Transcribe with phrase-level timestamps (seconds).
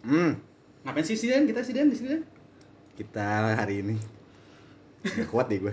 [0.00, 0.32] Hmm,
[0.82, 1.28] Ngapain sih sih?
[1.28, 2.16] Kita sih di sini
[2.96, 3.96] kita hari ini
[5.00, 5.72] Gak kuat deh gue.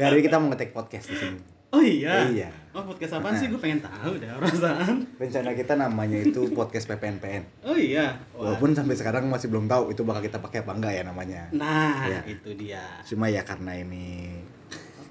[0.00, 1.40] Hari ini kita mau ngetek podcast di sini.
[1.72, 2.28] Oh iya.
[2.28, 2.48] Iya.
[2.72, 3.48] Oh podcast apaan sih?
[3.48, 5.04] Gue pengen tahu deh perasaan.
[5.20, 7.64] Rencana kita namanya itu podcast PPNPN.
[7.64, 8.16] Oh iya.
[8.32, 8.56] Wah.
[8.56, 11.42] Walaupun sampai sekarang masih belum tahu itu bakal kita pakai apa enggak ya namanya.
[11.52, 12.20] Nah, Iya.
[12.28, 12.84] itu dia.
[13.04, 14.32] Cuma ya karena ini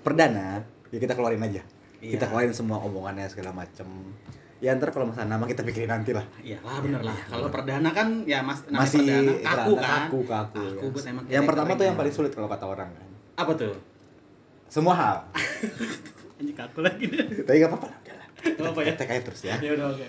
[0.02, 1.62] perdana, ya kita keluarin aja.
[2.02, 2.18] Iya.
[2.18, 3.86] Kita keluarin semua omongannya segala macem.
[4.62, 6.22] Ya ntar kalau masalah nama kita pikirin nanti lah.
[6.40, 7.12] Iyalah bener lah.
[7.12, 9.90] Iya, Kalau perdana kan ya mas Masih perdana kaku kan.
[10.06, 10.66] kaku, kaku.
[10.78, 11.10] Kaku, ya.
[11.10, 13.10] emang yang pertama tuh yang paling sulit kalau kata orang kan.
[13.36, 13.74] Apa tuh?
[14.70, 15.18] Semua hal.
[16.42, 17.42] Ini kaku lagi deh.
[17.42, 17.98] Tapi gak apa-apa lah.
[18.00, 18.28] udah lah.
[18.62, 18.94] Apa-apa ya?
[18.96, 19.56] Tek aja terus ya.
[19.58, 20.06] Ya udah oke.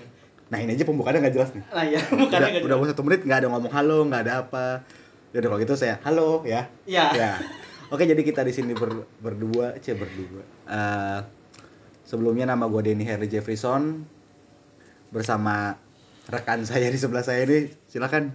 [0.49, 1.65] Nah ini aja pembukaannya nggak jelas nih.
[1.65, 2.77] Nah ya, udah, nggak udah jelas.
[2.77, 4.65] mau satu menit nggak ada ngomong halo nggak ada apa
[5.33, 7.05] ya udah kalau gitu saya halo ya Iya.
[7.17, 7.31] ya
[7.89, 11.21] oke jadi kita di sini ber, berdua cie berdua Eh,
[12.05, 14.05] sebelumnya nama gue Denny Harry Jefferson
[15.13, 15.77] bersama
[16.27, 18.33] rekan saya di sebelah saya ini silakan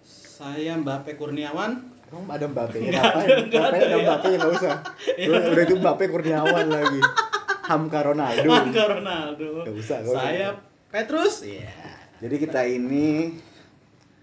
[0.00, 1.72] Saya Mbappe Kurniawan.
[2.08, 3.28] Emang ada Mbappe ya Nggak ngapain?
[3.28, 4.02] ada, nggak Ngapain ada, ada ya.
[4.02, 4.74] Mbappe ya nggak usah
[5.20, 7.00] udah, udah itu Mbappe Kurniawan lagi
[7.62, 9.48] Hamka Ronaldo Marco Ronaldo.
[9.62, 10.16] Nggak usah, usah.
[10.16, 10.48] Saya
[10.88, 11.34] Petrus.
[11.42, 11.70] Iya.
[12.18, 13.38] jadi kita ini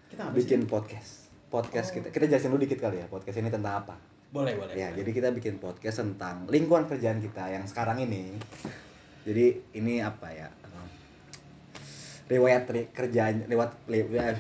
[0.08, 0.68] Kita bikin sih?
[0.68, 1.12] podcast
[1.48, 1.94] podcast Oh.
[1.96, 3.96] kita kita jelasin dulu dikit kali ya podcast ini tentang apa
[4.28, 4.74] Boleh, boleh.
[4.74, 5.00] ya boleh.
[5.00, 8.36] jadi kita bikin podcast tentang lingkungan kerjaan kita yang sekarang ini
[9.24, 10.48] jadi ini apa ya
[12.28, 14.36] riwayat ri- kerjaan lewat lewat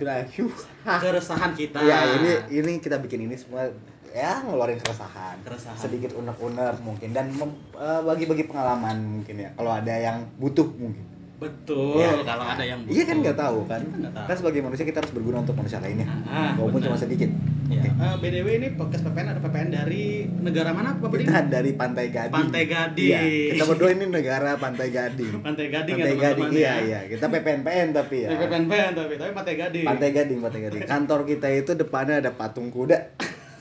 [0.83, 1.79] keresahan kita.
[1.81, 3.71] ya ini ini kita bikin ini semua
[4.09, 5.77] ya ngeluarin keresahan Keresahan.
[5.77, 11.03] sedikit unek-unek mungkin dan mem- eh, bagi-bagi pengalaman mungkin ya kalau ada yang butuh mungkin
[11.37, 13.23] Betul, Ya, kalau ada yang iya kan butuh.
[13.23, 14.25] nggak tahu kan Kita tahu.
[14.25, 16.87] kan sebagai manusia kita harus berguna untuk manusia lainnya Ah, walaupun benar.
[16.89, 17.29] cuma sedikit
[17.67, 17.83] Ya.
[17.83, 17.89] Oke.
[17.91, 21.27] Eh, BDW ini podcast PPN ada PPN dari negara mana Pak Budi?
[21.27, 22.31] kita dari Pantai Gading.
[22.31, 23.11] Pantai Gading.
[23.11, 25.33] Iya, kita berdua ini negara Pantai Gading.
[25.47, 26.99] Pantai Gading ya Pantai teman-teman Gading, iya iya.
[27.11, 28.29] Kita PPNPN tapi ya.
[28.31, 29.85] Dari PPN tapi tapi Pantai Gading.
[29.85, 30.81] Pantai Gading, Pantai Gading.
[30.87, 32.97] Kantor kita itu depannya ada patung kuda.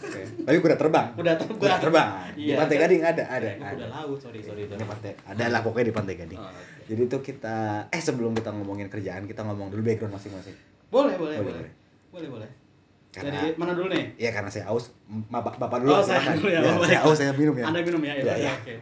[0.07, 0.23] Oke.
[0.47, 1.07] Tapi kuda terbang.
[1.19, 1.59] Kuda terbang.
[1.59, 2.09] Kuda terbang.
[2.39, 2.83] Di Iya, Pantai kan?
[2.87, 3.51] Gading ada, ada.
[3.59, 3.71] Ada.
[3.75, 4.63] Kuda laut, sorry sorry.
[4.71, 6.39] Ini pantai, ada lah pokoknya di Pantai Gading.
[6.39, 6.87] Oh, oke.
[6.87, 10.55] Jadi itu kita eh sebelum kita ngomongin kerjaan, kita ngomong dulu background masing-masing.
[10.95, 11.73] Boleh, boleh, Boleh, boleh.
[12.15, 12.66] Boleh, boleh.
[13.17, 14.05] Karena Dari mana dulu nih?
[14.19, 14.93] Iya karena saya aus,
[15.33, 16.37] Bapak, Bapak dulu Oh, saya silakan.
[16.37, 17.65] dulu ya, Ya, oh, saya aus, saya minum ya.
[17.65, 18.53] Anda minum ya, ya, Iya, ya, iya.
[18.55, 18.75] oke.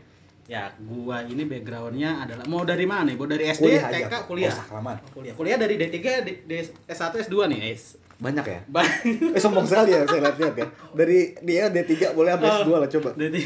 [0.45, 3.15] Ya, gua ini backgroundnya adalah mau dari mana nih?
[3.15, 3.97] Mau dari SD, Kuliah aja.
[4.03, 4.45] TK, kuliah.
[4.45, 4.97] Nggak usah kelamaan.
[4.99, 5.35] Oh, kuliah.
[5.35, 6.53] Kuliah dari D3, D, D,
[6.85, 7.83] S1, S2 nih, S.
[8.17, 8.61] Banyak ya?
[8.67, 10.67] Ba- Eh sombong sekali ya saya lihat-lihat ya.
[10.93, 12.59] Dari dia D3 boleh sampai Oh.
[12.61, 13.11] S2 lah coba.
[13.15, 13.39] D3.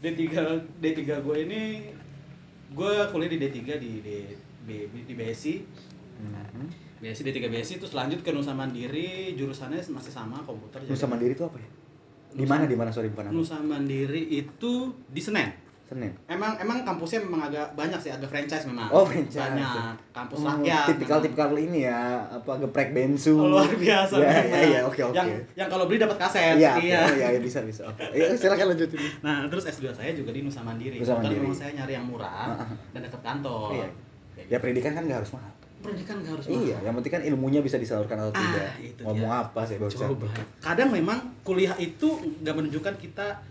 [0.00, 0.24] D3
[0.78, 1.60] D3 gue ini
[2.70, 4.16] gue kuliah di D3 di di
[4.62, 5.54] di, di BSI.
[6.18, 6.66] Mhm.
[7.02, 10.78] BSI D3 BSI terus lanjut ke Nusa Mandiri, jurusannya masih sama komputer.
[10.80, 11.68] jadi- Nusa Mandiri itu apa ya?
[12.32, 13.34] Di mana di mana sorry bukan apa?
[13.34, 14.72] Nusa Mandiri itu
[15.04, 15.50] di Senen.
[15.84, 16.08] Senin.
[16.24, 18.88] Emang emang kampusnya memang agak banyak sih, agak franchise memang.
[18.88, 19.36] Oh, franchise.
[19.44, 20.86] Banyak kampus Oh, rakyat.
[20.88, 22.00] Tipikal-tipikal ini ya,
[22.32, 23.36] apa geprek bensu.
[23.36, 24.16] Oh, luar biasa.
[24.16, 24.48] Ya, memang.
[24.48, 25.12] ya, ya, oke, oke.
[25.12, 26.56] Yang yang kalau beli dapat kaset.
[26.56, 27.84] Iya, oh, iya, iya, bisa bisa.
[27.84, 28.08] Oke.
[28.08, 29.04] Ya, silakan lanjutin.
[29.20, 30.96] Nah, terus S2 saya juga di Nusa Mandiri.
[30.96, 31.44] Nusa Mandiri.
[31.44, 32.68] memang saya nyari yang murah Ah, ah.
[32.88, 33.68] dan dekat kantor.
[33.74, 33.88] Iya.
[34.32, 34.62] Kayak Ya gitu.
[34.64, 35.52] pendidikan kan nggak harus mahal.
[35.82, 38.70] Pendidikan nggak harus Iya, yang penting kan ilmunya bisa disalurkan atau Ah, tidak.
[38.80, 39.42] itu Ngomong dia.
[39.42, 40.08] apa sih bocah?
[40.08, 40.28] Coba.
[40.58, 43.42] Kadang memang kuliah itu nggak menunjukkan kita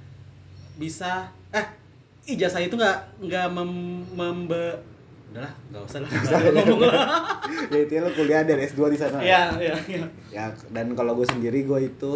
[0.74, 1.68] bisa eh
[2.25, 3.72] ijazah itu nggak nggak mem,
[4.09, 4.80] membe
[5.28, 6.09] udahlah nggak usah lah
[6.53, 6.96] ngomong lah
[7.72, 9.19] ya itu lo kuliah dari S2 di sana.
[9.22, 12.12] ya ya ya Ya, dan kalau gue sendiri gue itu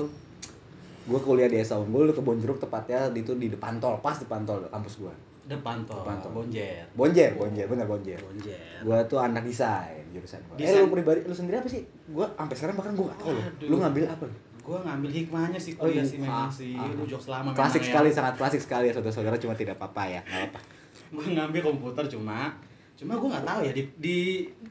[1.05, 4.15] gue kuliah di Esa Unggul di Kebon Jeruk tepatnya di itu di depan tol, pas
[4.15, 5.13] depan tol kampus gue.
[5.45, 6.31] Depan tol Depan tol.
[6.33, 8.17] bonjer Bonjer, Bonjer, bener Bonjer.
[8.17, 10.55] bonjer Gua tuh anak desain jurusan gua.
[10.55, 10.81] Eh Desain.
[10.81, 11.85] lu pribadi lu sendiri apa sih?
[12.07, 13.45] Gua sampai sekarang bahkan gua gak tahu loh.
[13.63, 14.25] Lu ngambil apa
[14.65, 16.09] gue ngambil hikmahnya sih Oh, kuliah iya.
[16.09, 16.89] sih memang Ah, sih ah.
[16.89, 18.15] lu jokes lama Klasik memang sekali, ya.
[18.15, 20.21] sangat klasik sekali ya saudara-saudara cuma tidak apa-apa ya.
[20.25, 20.59] Enggak apa.
[21.05, 22.49] gue ngambil komputer cuma
[22.95, 24.17] cuma gue nggak tahu ya di di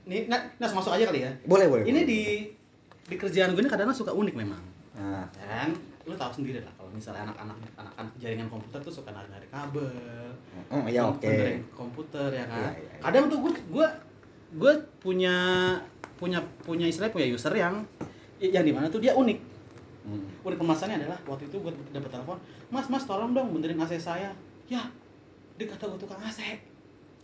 [0.02, 1.84] nih nah, nah masuk aja kali ya Boleh, boleh.
[1.84, 2.04] ini boleh.
[2.04, 2.20] di
[3.04, 4.58] di kerjaan gue ini kadang suka unik memang
[4.94, 5.70] Nah, kan
[6.04, 9.88] lu tahu sendiri lah kalau misalnya anak-anak anak-anak jaringan komputer tuh suka narik-narik kabel
[10.68, 11.24] oh ya oke.
[11.24, 13.00] benerin komputer ya kan Iya, iya, iya.
[13.00, 13.86] kadang tuh gue gue
[14.54, 15.34] gue punya
[16.14, 17.88] punya punya istilah punya user yang
[18.38, 19.56] yang di mana tuh dia unik
[20.04, 20.20] Hmm.
[20.44, 22.36] unik pembahasannya adalah waktu itu gue dapat telepon
[22.68, 24.36] mas mas tolong dong benerin AC saya
[24.66, 24.84] ya
[25.56, 26.60] dia kata gue tukang AC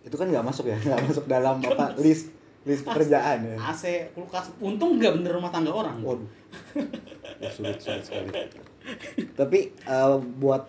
[0.00, 2.32] Itu kan nggak masuk ya, nggak masuk dalam apa list
[2.64, 3.56] list pekerjaan ya.
[3.60, 6.24] AC kulkas untung nggak bener rumah tangga orang Waduh.
[7.36, 8.32] Ya, sulit sulit sekali.
[9.38, 10.62] Tapi eh, buat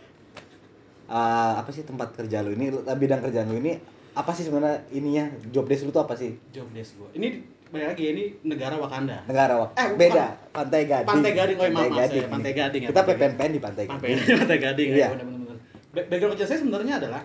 [1.07, 3.75] eh, apa sih tempat kerja lu ini bidang kerjaan lu ini
[4.11, 6.35] apa sih sebenarnya ininya job desk lu tuh apa sih?
[6.51, 9.79] job desk gue ini balik lagi ini negara Wakanda Negara Wak.
[9.79, 11.07] Eh, beda, Pantai Gading.
[11.07, 12.59] Pantai Gading, oh, maaf, maaf, saya Gading Pantai nih.
[12.59, 14.37] Gading ya, Kita Pantai PPNPN di Pantai Pantai, Gading.
[14.43, 14.99] Pantai Gading Iya.
[14.99, 15.57] ya benar-benar
[15.91, 17.21] Background kerja saya sebenarnya adalah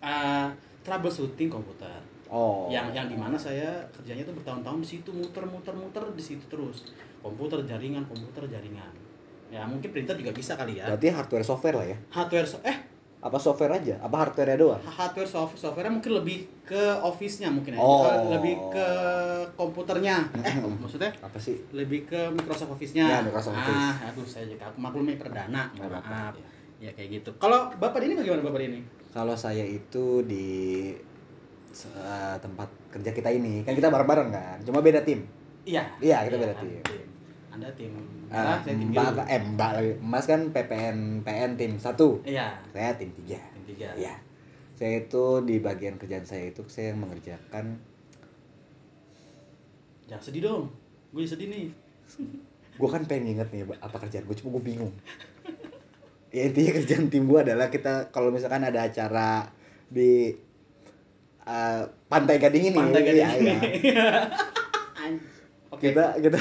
[0.00, 0.48] uh,
[0.80, 1.92] troubleshooting komputer
[2.34, 2.66] Oh.
[2.66, 6.90] yang yang di mana saya kerjanya tuh bertahun-tahun di situ muter-muter-muter di situ terus
[7.22, 8.90] komputer jaringan komputer jaringan
[9.48, 11.96] ya mungkin printer juga bisa kali ya Berarti hardware software lah ya.
[12.10, 12.78] hardware so- eh
[13.18, 13.96] Apa software aja?
[13.98, 14.76] Apa hardware doang?
[14.84, 18.04] hardware software software mungkin lebih ke office-nya mungkin ya Oh.
[18.30, 18.86] Lebih ke
[19.54, 21.56] komputernya eh maksudnya Apa sih?
[21.72, 23.04] lebih ke Microsoft Office-nya.
[23.06, 23.80] Ya, Microsoft Office.
[23.96, 26.36] Ah, aduh saya juga aku maklumi perdana, maaf.
[26.76, 27.30] Ya kayak gitu.
[27.38, 28.80] Kalau Bapak ini bagaimana Bapak ini?
[29.08, 30.92] Kalau saya itu di
[31.74, 35.24] eh, tempat kerja kita ini kan kita bareng-bareng kan, cuma beda tim.
[35.64, 35.82] Iya.
[35.98, 37.08] Iya, kita beda Anda tim.
[37.50, 37.92] Anda tim
[38.34, 39.22] merah, saya tim biru.
[39.24, 39.92] eh, Mbak lagi.
[39.98, 43.38] Mas kan PPN PN tim satu, Iya, saya tim tiga.
[43.38, 43.88] tim tiga.
[43.94, 44.14] Iya.
[44.74, 47.78] Saya itu di bagian kerjaan saya itu saya mengerjakan
[50.04, 50.62] Jangan sedih dong.
[51.10, 51.66] Gue sedih nih.
[52.74, 54.90] gue kan pengen nginget nih apa kerjaan gue cuma gue bingung
[56.34, 59.46] ya intinya kerjaan tim gue adalah kita kalau misalkan ada acara
[59.86, 60.34] di
[61.40, 63.58] eh, pantai gading ini Pantai ya, gading ya.
[65.70, 65.86] Oke.
[65.86, 66.38] kita kita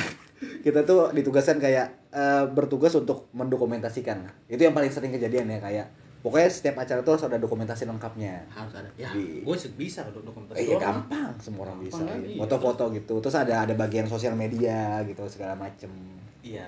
[0.59, 5.87] kita tuh ditugaskan kayak eh, bertugas untuk mendokumentasikan itu yang paling sering kejadian ya kayak
[6.19, 8.87] pokoknya setiap acara tuh harus ada dokumentasi lengkapnya harus ada.
[8.95, 10.55] Ya, Di- gue bisa untuk dokumentasi.
[10.55, 12.29] Eh, iya gampang semua orang bisa Gampang kan, iya.
[12.29, 12.39] iya.
[12.39, 15.91] foto-foto gitu terus ada ada bagian sosial media gitu segala macem
[16.39, 16.67] Iya.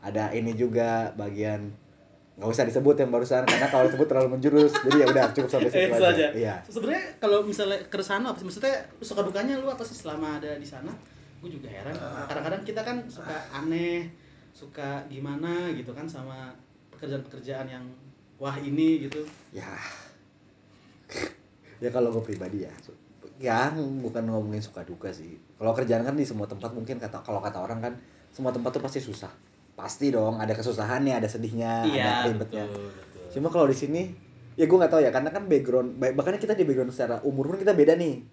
[0.00, 1.70] ada ini juga bagian
[2.36, 5.70] nggak usah disebut yang barusan karena kalau disebut terlalu menjurus jadi ya udah cukup sampai
[5.72, 6.10] situ Itu aja.
[6.12, 6.26] aja.
[6.34, 8.44] iya Sebenarnya kalau misalnya ke sana apa sih?
[8.44, 10.92] Maksudnya suka dukanya lu apa sih selama ada di sana?
[11.40, 11.94] Gue juga heran.
[12.26, 14.08] Kadang-kadang kita kan suka aneh,
[14.50, 16.52] suka gimana gitu kan sama
[16.96, 17.84] pekerjaan-pekerjaan yang
[18.36, 19.20] wah ini gitu.
[19.52, 19.64] ya
[21.76, 22.72] ya kalau gue pribadi ya
[23.36, 27.40] ya bukan ngomongin suka duka sih kalau kerjaan kan di semua tempat mungkin kata kalau
[27.44, 27.92] kata orang kan
[28.32, 29.28] semua tempat tuh pasti susah
[29.76, 33.28] pasti dong ada kesusahannya ada sedihnya ada ribetnya Iya, betul, betul.
[33.36, 34.02] cuma kalau di sini
[34.56, 37.52] ya gue nggak tahu ya karena kan background ba- bahkan kita di background secara umur
[37.52, 38.24] pun kita beda nih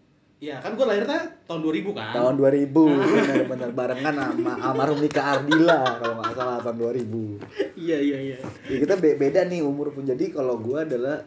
[0.44, 2.12] Iya, kan gue lahirnya tahun 2000 kan.
[2.12, 8.18] tahun 2000 benar-benar barengan sama almarhum Nika Ardila kalau nggak salah tahun 2000 Iya, iya,
[8.20, 8.38] iya.
[8.68, 11.24] ya kita be- beda nih umur pun jadi kalau gua adalah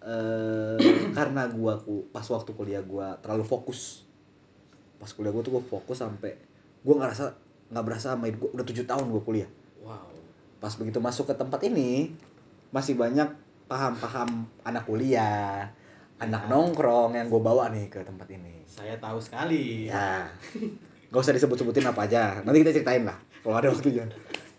[0.00, 0.78] eh
[1.10, 4.06] karena gua ku, pas waktu kuliah gua terlalu fokus
[4.96, 6.38] pas kuliah gua tuh gua fokus sampai
[6.80, 7.34] gua ngerasa
[7.68, 9.50] nggak berasa sama hidup gua udah tujuh tahun gua kuliah
[9.80, 10.14] Wow.
[10.56, 12.14] pas begitu masuk ke tempat ini
[12.70, 13.34] masih banyak
[13.66, 15.74] paham-paham anak kuliah
[16.20, 18.60] anak nongkrong yang gue bawa nih ke tempat ini.
[18.68, 19.88] Saya tahu sekali.
[19.88, 20.28] ya.
[21.10, 22.44] Nggak usah disebut-sebutin apa aja.
[22.44, 24.04] Nanti kita ceritain lah kalau ada waktunya.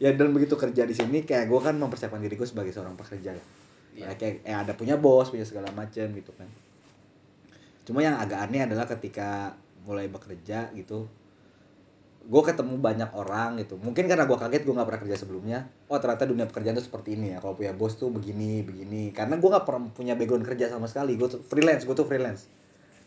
[0.01, 3.37] Ya dan begitu kerja di sini kayak gue kan mempersiapkan diri gue sebagai seorang pekerja.
[3.93, 6.49] Ya, kayak eh, ada punya bos punya segala macam gitu kan.
[7.85, 9.53] Cuma yang agak aneh adalah ketika
[9.85, 11.05] mulai bekerja gitu
[12.21, 13.81] gue ketemu banyak orang gitu.
[13.81, 15.59] Mungkin karena gue kaget gue nggak pernah kerja sebelumnya.
[15.89, 17.41] Oh ternyata dunia pekerjaan tuh seperti ini ya.
[17.41, 19.09] Kalau punya bos tuh begini begini.
[19.09, 21.17] Karena gue nggak pernah punya background kerja sama sekali.
[21.17, 22.45] Gue tuh freelance gue tuh freelance.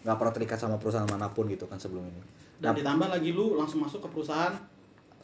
[0.03, 2.21] Nggak pernah terikat sama perusahaan mana pun gitu kan sebelum ini.
[2.59, 4.55] Dan Nah, ditambah lagi lu langsung masuk ke perusahaan.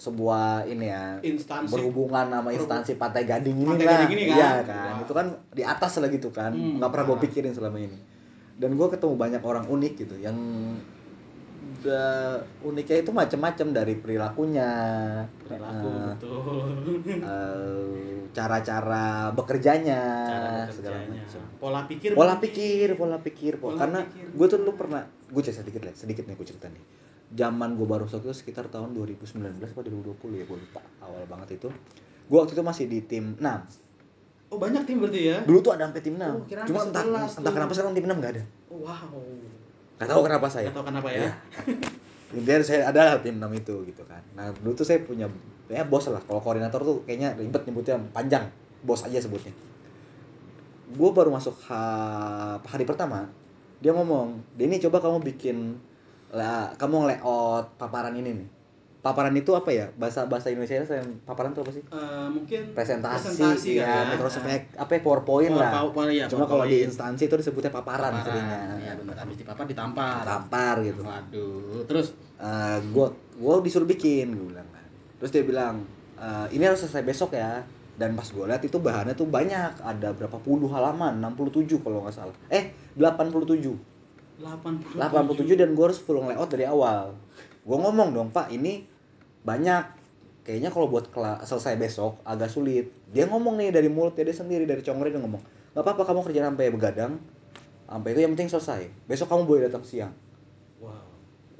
[0.01, 1.69] Sebuah ini ya instansi.
[1.69, 3.99] berhubungan sama instansi Pantai Gading ini Pantai lah.
[4.01, 4.37] Gading ini kan?
[4.39, 4.93] iya kan?
[4.97, 5.05] Wow.
[5.05, 6.57] itu kan di atas lah gitu kan.
[6.57, 7.99] Hmm, nggak pernah gue pikirin selama ini.
[8.57, 10.37] Dan gue ketemu banyak orang unik gitu yang
[11.81, 14.71] da- uniknya itu macam-macam dari perilakunya.
[15.41, 16.37] Perilaku eh, betul.
[17.19, 24.01] eh, cara-cara bekerjanya Cara segala macam Pola pikir pola pikir pola pikir po- Pola karena
[24.03, 24.27] pikir.
[24.31, 26.85] gue tuh dulu pernah gue cerita sedikit lah sedikit nih gue cerita nih.
[27.31, 29.31] Zaman gue baru masuk itu sekitar tahun 2019
[29.63, 30.81] atau 2020 ya gue lupa.
[31.01, 31.69] Awal banget itu.
[32.27, 33.43] Gue waktu itu masih di tim 6
[34.51, 35.39] Oh, banyak tim berarti ya?
[35.47, 38.19] dulu tuh ada sampai tim 6 Oh, cuma entah, 11 entah kenapa sekarang tim 6
[38.19, 38.43] gak ada.
[38.67, 39.23] Wow.
[40.01, 41.29] Gak tahu kenapa saya Gak tahu kenapa ya.
[41.29, 41.33] Iya.
[42.31, 44.23] Intinya saya adalah tim 6 itu gitu kan.
[44.39, 45.27] Nah, dulu tuh saya punya
[45.67, 46.23] ya bos lah.
[46.23, 48.47] Kalau koordinator tuh kayaknya ribet nyebutnya panjang.
[48.87, 49.51] Bos aja sebutnya.
[50.95, 53.27] Gue baru masuk ha- hari pertama,
[53.79, 55.79] dia ngomong, "Denny coba kamu bikin
[56.31, 58.49] lah, kamu layout paparan ini nih."
[59.01, 59.89] Paparan itu apa ya?
[59.97, 61.81] Bahasa bahasa Indonesia saya paparan itu apa sih?
[61.81, 64.01] Eh, mungkin Presentasi, presentasi ya, ya.
[64.13, 64.45] Microsoft
[64.77, 65.73] apa ya, PowerPoint lah.
[65.73, 68.25] PowerPoint, iya, Cuma kalau di instansi itu disebutnya paparan, Paparan.
[68.29, 68.59] seringnya.
[68.77, 70.21] Iya benar, habis dipapar ditampar.
[70.23, 71.01] Tampar gitu.
[71.01, 71.85] Waduh.
[71.89, 72.09] Terus
[72.41, 74.85] Eh, gua gua disuruh bikin gue bilang kan
[75.21, 75.85] terus dia bilang
[76.17, 77.61] "Eh, ini harus selesai besok ya
[78.01, 82.17] dan pas gue lihat itu bahannya tuh banyak ada berapa puluh halaman 67 kalau nggak
[82.17, 83.77] salah eh 87
[84.41, 84.97] 87.
[84.97, 87.13] 87 dan gue harus full layout dari awal
[87.61, 88.85] gue ngomong dong pak ini
[89.41, 89.85] banyak
[90.43, 91.09] kayaknya kalau buat
[91.43, 95.41] selesai besok agak sulit dia ngomong nih dari mulutnya dia sendiri dari congre dia ngomong
[95.71, 97.13] nggak apa-apa kamu kerja sampai begadang
[97.85, 100.13] sampai itu yang penting selesai besok kamu boleh datang siang
[100.81, 100.97] Wow.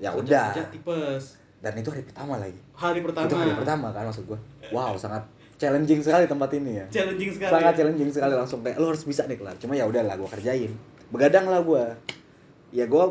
[0.01, 1.37] ya udah tipes.
[1.61, 3.29] dan itu hari pertama lagi Hari pertama.
[3.29, 4.39] itu hari pertama kan maksud gue
[4.73, 7.53] wow sangat challenging sekali tempat ini ya Challenging sekali.
[7.53, 7.79] sangat ya.
[7.85, 10.73] challenging sekali langsung kayak lo harus bisa nih kelar cuma ya udahlah gue kerjain
[11.13, 11.85] begadang lah gue
[12.73, 13.05] ya gue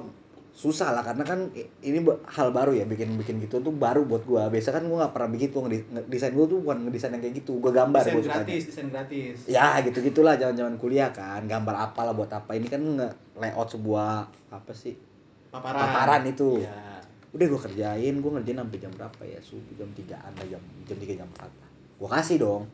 [0.60, 1.48] susah lah karena kan
[1.80, 4.51] ini hal baru ya bikin bikin gitu tuh baru buat gua.
[4.51, 7.72] Biasa kan gua nggak pernah begitu ngedesain gua tuh bukan ngedesain yang kayak gitu gua
[7.72, 9.48] gambar desain gratis desain gratis.
[9.48, 12.60] Ya gitu gitulah zaman zaman kuliah kan gambar apalah buat apa.
[12.60, 13.08] Ini kan nge
[13.39, 15.00] layout sebuah apa sih?
[15.48, 15.80] Paparan.
[15.80, 16.60] Paparan itu.
[16.60, 17.00] Iya.
[17.30, 19.39] udah gua kerjain gua ngerjain sampai jam berapa ya?
[19.39, 20.62] Subuh jam 3an lah jam
[20.92, 21.70] jam 3 jam 4 lah.
[21.96, 22.68] Gua kasih dong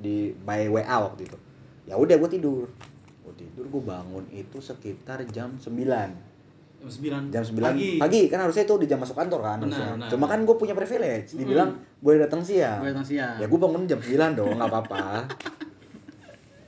[0.00, 1.36] di by WA waktu itu.
[1.84, 2.64] Ya udah gua tidur.
[3.20, 6.25] Gua tidur gua bangun itu sekitar jam 9
[6.86, 9.66] jam sembilan jam 9 pagi, pagi, kan harusnya itu di jam masuk kantor kan Benar,
[9.66, 9.86] harusnya.
[9.98, 10.08] benar.
[10.14, 12.78] cuma kan gue punya privilege dibilang boleh datang siang.
[12.78, 13.34] Gue datang siang.
[13.42, 15.04] Ya gue bangun jam 9 dong nggak apa-apa.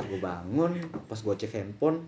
[0.02, 0.72] Gue bangun
[1.06, 2.02] pas gue cek handphone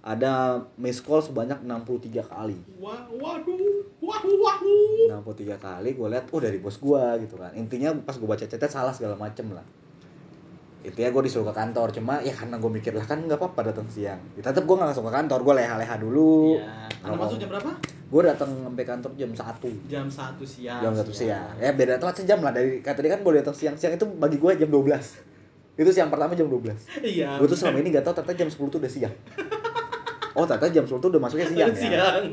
[0.00, 2.56] ada miss call sebanyak 63 kali.
[2.80, 5.20] Wah, waduh waduh waduh.
[5.20, 7.52] 63 kali gue lihat oh dari bos gue gitu kan.
[7.52, 9.66] Intinya pas gue baca chatnya salah segala macem lah
[10.80, 13.84] intinya gue disuruh ke kantor cuma ya karena gue mikir lah kan nggak apa-apa datang
[13.86, 16.88] siang ya, tetep gue nggak langsung ke kantor gue leha-leha dulu Iya.
[17.00, 17.70] Anda masuk jam berapa?
[18.10, 20.80] gue datang sampai kantor jam 1 Jam satu siang.
[20.80, 23.92] jam satu siang ya beda telat sejam lah dari kata kan boleh datang siang siang
[23.92, 27.36] itu bagi gue jam 12 itu siang pertama jam 12 Iya.
[27.36, 29.14] gue tuh selama ini gak tahu ternyata jam 10 tuh udah siang
[30.36, 32.24] oh ternyata jam 10 tuh udah masuknya siang ya Siang.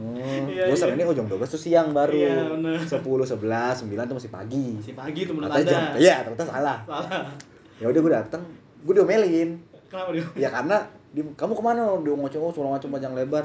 [0.00, 0.96] Hmm, Iya, gue iya.
[0.96, 2.80] ini oh jam 12 tuh siang baru Iya, bener.
[2.80, 6.00] 10, 11, 9 tuh masih pagi Masih pagi tuh menurut jam Anda.
[6.00, 7.28] iya ternyata salah Salah.
[7.76, 8.42] ya udah gue datang
[8.80, 9.50] gue diomelin
[9.92, 10.24] Kenapa dia?
[10.34, 10.76] ya karena
[11.10, 13.44] di, kamu ke mana dia ngoceh oh segala macam panjang lebar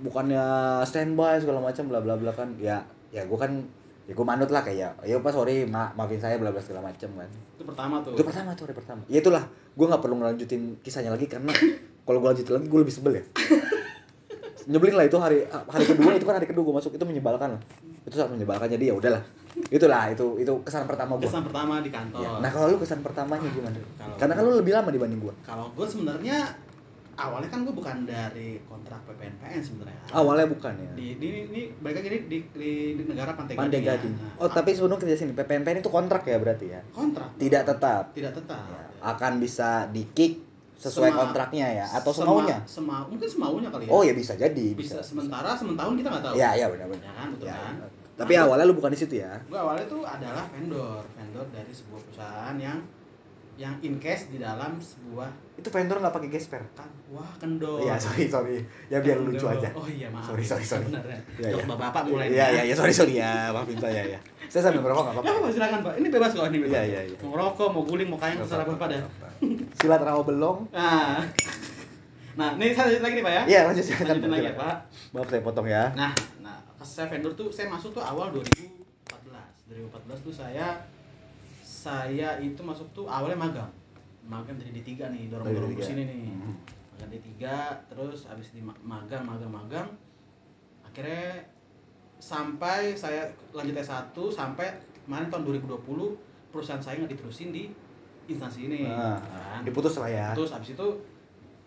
[0.00, 0.44] bukannya
[0.84, 3.64] standby segala macam bla bla bla kan ya ya gue kan
[4.04, 7.08] ya gue manut lah kayak ya pak sorry ma maafin saya bla bla segala macam
[7.16, 8.12] kan Itu pertama tuh.
[8.12, 11.48] itu pertama tuh hari pertama ya itulah gue nggak perlu ngelanjutin kisahnya lagi karena
[12.04, 13.24] kalau gue lanjutin lagi gue lebih sebel ya
[14.66, 17.62] nyebelin lah itu hari hari kedua itu kan hari kedua gue masuk itu menyebalkan lah
[18.02, 19.22] itu sangat menyebalkan jadi ya udahlah
[19.66, 22.20] itulah itu itu kesan pertama gue Kesan pertama di kantor.
[22.20, 22.30] Ya.
[22.38, 23.78] Nah kalau lu kesan pertamanya gimana?
[23.94, 25.34] Kalau- Karena kan lu lebih lama dibanding gua.
[25.40, 26.36] Kalau gue sebenarnya
[27.14, 29.98] awalnya kan gue bukan dari kontrak PPNPN sebenarnya.
[30.10, 30.90] Awalnya bukan ya.
[30.92, 34.10] Di di ini mereka gini di, di, di negara Pantai Pantai Gading.
[34.10, 34.12] Gading.
[34.12, 34.26] ya.
[34.26, 36.80] Nah, Oh tapi sebelum kerja sini PPNPN itu kontrak ya berarti ya?
[36.90, 37.30] kontrak.
[37.38, 38.10] Tidak tetap.
[38.10, 38.66] Tidak tetap.
[38.66, 40.43] Ya, Akan bisa di kick
[40.74, 42.58] sesuai Sema- kontraknya ya atau Sema- semaunya?
[42.66, 43.90] Semau, mungkin semaunya kali ya.
[43.90, 44.66] Oh ya bisa jadi.
[44.74, 46.34] bisa sementara sementahun kita nggak tahu.
[46.34, 47.04] Ya ya benar benar.
[47.04, 47.74] Ya kan, betul Ya, kan?
[47.80, 47.88] ya.
[48.14, 49.32] Tapi awalnya lu bukan di situ ya?
[49.50, 52.78] Gue awalnya tuh adalah vendor, vendor dari sebuah perusahaan yang
[53.54, 56.62] yang in case di dalam sebuah Itu vendor nggak pakai gesper?
[56.74, 57.78] kan wah kendor.
[57.78, 58.58] Iya sorry sorry.
[58.88, 59.30] Ya biar Kendor.
[59.32, 59.70] lucu aja.
[59.72, 60.26] Oh iya maaf.
[60.26, 60.84] Sorry, sorry, sorry.
[60.86, 61.18] Benar ya.
[61.38, 61.62] Iya.
[61.62, 62.26] bapak-bapak mulai.
[62.28, 64.18] Iya iya ya sorry sorry ya maafin saya ya.
[64.44, 65.40] Saya sambil merokok nggak Ya, apa-apa.
[65.40, 65.94] apa, silakan Pak.
[65.96, 66.74] Ini bebas kok ini bebas.
[66.74, 67.16] Iya, iya, iya.
[67.22, 69.00] Mau rokok, mau guling, mau kayang terserah Bapak dah.
[69.78, 70.58] Silat rawa belong.
[70.70, 71.22] Nah.
[72.34, 73.42] Nah, ini saya lanjut lagi nih Pak ya.
[73.46, 74.06] Iya lanjut silakan.
[74.10, 74.54] Lanjutin lagi ya.
[74.58, 74.74] Pak.
[75.14, 75.82] Maaf saya potong ya.
[75.94, 79.70] Nah, nah saya vendor tuh saya masuk tuh awal 2014.
[79.70, 80.66] 2014 tuh saya
[81.84, 83.70] saya itu masuk tuh awalnya magang.
[84.24, 85.90] Magang dari D3 nih, dorong-dorong Dari ke D3.
[85.90, 86.20] sini nih.
[86.32, 86.54] Hmm.
[86.90, 87.28] Magang D3
[87.86, 89.88] terus habis di ma- magang magang magang
[90.82, 91.42] akhirnya
[92.16, 93.92] sampai saya lanjut S1
[94.30, 94.70] sampai
[95.02, 95.84] kemarin tahun 2020
[96.48, 97.68] perusahaan saya nggak diterusin di
[98.24, 99.60] instansi ini Nah, kan.
[99.62, 100.28] diputus lah ya.
[100.32, 100.86] Terus habis itu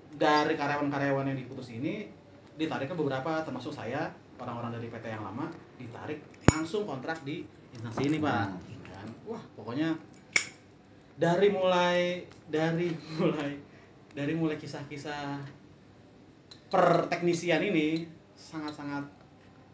[0.09, 2.09] dari karyawan-karyawan yang diputus ini
[2.55, 5.45] ditariknya beberapa termasuk saya orang-orang dari PT yang lama
[5.75, 8.81] ditarik langsung kontrak di instansi ini pak Hmm.
[8.87, 9.93] kan wah pokoknya
[11.17, 13.51] dari mulai dari mulai
[14.13, 15.41] dari mulai kisah-kisah
[16.67, 19.03] perteknisian ini sangat-sangat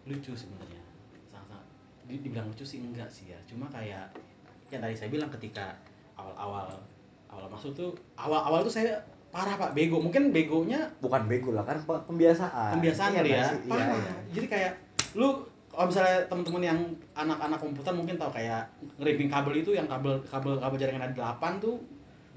[0.06, 0.82] lucu sebenarnya.
[1.26, 1.64] Sangat-sangat
[2.06, 3.40] di- dibilang lucu sih enggak sih ya.
[3.44, 4.12] Cuma kayak
[4.70, 5.76] yang tadi saya bilang ketika
[6.14, 6.70] awal-awal
[7.28, 9.74] awal masuk tuh awal-awal tuh saya parah pak.
[9.74, 9.98] Bego.
[9.98, 12.78] Mungkin begonya bukan bego lah kan pe- pembiasaan.
[12.78, 13.38] Pembiasaan Iya kali ya?
[13.42, 13.86] iya, parah.
[13.92, 14.14] iya.
[14.32, 14.74] jadi kayak
[15.14, 15.28] lu
[15.74, 16.80] kalau misalnya teman-teman yang
[17.12, 18.62] anak-anak komputer mungkin tahu kayak
[18.96, 21.82] ngeripping kabel itu yang kabel kabel kabel jaringan ada 8 tuh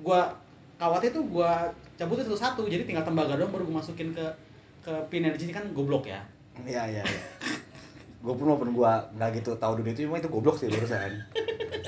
[0.00, 0.33] gua
[0.76, 2.64] kawatnya tuh gua cabutin satu-satu.
[2.64, 4.25] Jadi tinggal tembaga doang baru gua masukin ke
[4.81, 6.25] ke pin di sini kan goblok ya.
[6.64, 7.23] Iya iya iya.
[8.16, 11.21] Gue pun walaupun gue nggak gitu tahu dunia itu cuma itu goblok sih barusan.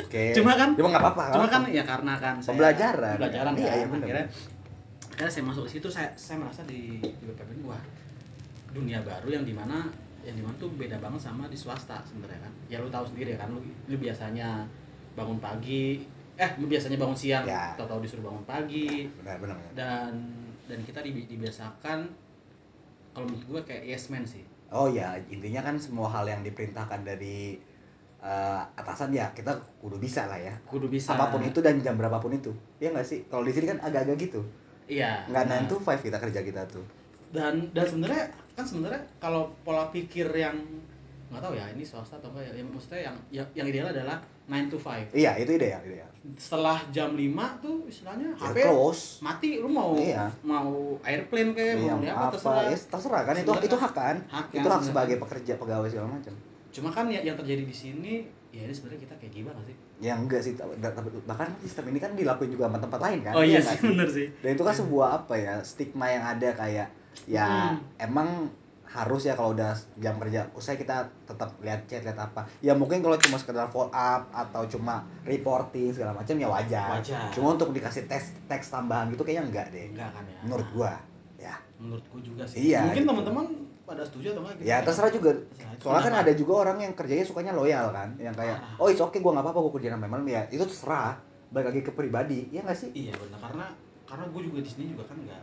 [0.05, 0.37] Oke.
[0.37, 1.25] Cuma kan- cuma nggak apa-apa.
[1.35, 3.17] cuma kan ya karena kan saya Pembelajaran.
[3.17, 4.05] pembelajaran Iya, kan iya, bener.
[4.05, 4.25] akhirnya
[5.09, 7.81] akhirnya saya masuk ke situ saya saya merasa di di BPM wah
[8.71, 9.89] dunia baru yang di mana
[10.29, 12.53] yang di mana tuh beda banget sama di swasta sebenarnya kan.
[12.69, 13.59] Ya lu tahu sendiri kan lu,
[13.89, 14.69] lu biasanya
[15.17, 16.05] bangun pagi
[16.37, 17.73] eh lu biasanya bangun siang Ya.
[17.75, 19.09] tahu-tahu disuruh bangun pagi.
[19.19, 19.73] Benar benar benar.
[19.73, 20.13] dan
[20.69, 22.05] dan kita dibi- dibiasakan
[23.11, 24.45] kalau menurut gue kayak yes man sih.
[24.69, 27.57] Oh ya intinya kan semua hal yang diperintahkan dari
[28.19, 30.53] eh, atasan ya kita kudu bisa lah ya.
[30.69, 31.17] Kudu bisa.
[31.17, 32.53] Apa pun itu dan jam berapapun itu.
[32.77, 33.25] Ya nggak sih?
[33.27, 34.45] Kalau di sini kan agak-agak gitu.
[34.87, 35.25] Iya.
[35.27, 35.67] Nggak.
[35.67, 36.85] 9 to 5 kita kerja kita tuh.
[37.33, 38.25] Dan dan sebenarnya
[38.59, 40.59] kan sebenarnya kalau pola pikir yang
[41.29, 44.19] nggak tahu ya ini swasta atau enggak ya, yang maksudnya yang yang, yang ideal adalah
[44.45, 46.09] 9 to 5 Iya, itu ideal, ideal.
[46.35, 47.29] setelah jam 5
[47.61, 49.21] tuh istilahnya Ya, HP close.
[49.21, 50.33] mati lu mau Iya.
[50.43, 52.65] mau airplane kayak Iya, mau apa apa, terserah.
[52.65, 54.17] ya terserah kan itu itu hak kan?
[54.27, 56.33] hak itu kan hak sebagai pekerja pegawai segala macam.
[56.69, 58.15] Cuma kan ya, yang terjadi di sini
[58.49, 59.77] ya ini sebenarnya kita kayak gimana sih?
[60.01, 60.57] Ya enggak sih
[61.23, 63.33] bahkan sistem ini kan dilakuin juga sama tempat lain kan?
[63.37, 63.85] Oh iya nggak sih?
[63.87, 64.27] bener sih.
[64.41, 66.89] Dan itu kan sebuah apa ya stigma yang ada kayak
[67.25, 67.81] ya Hmm.
[67.99, 68.29] emang
[68.85, 73.01] harus ya kalau udah jam kerja usai kita tetap lihat chat lihat apa ya mungkin
[73.01, 76.97] kalau cuma sekedar follow up atau cuma reporting segala macam ya wajar.
[76.97, 77.29] Wajar.
[77.29, 80.93] cuma untuk dikasih teks teks tambahan gitu kayaknya enggak deh enggak kan ya menurut gua
[81.37, 83.11] ya menurutku juga sih Iya, mungkin gitu.
[83.13, 83.47] teman-teman
[83.85, 84.67] pada setuju atau enggak gitu.
[84.67, 88.33] ya terserah juga Terserah, soalnya kan ada juga orang yang kerjanya sukanya loyal kan yang
[88.33, 88.81] kayak Ah.
[88.81, 91.13] oh it's okay gua nggak apa-apa gua kerja sampai malam ya itu terserah
[91.49, 93.67] balik lagi ke pribadi ya nggak sih iya benar karena
[94.05, 95.41] karena gue juga di sini juga kan enggak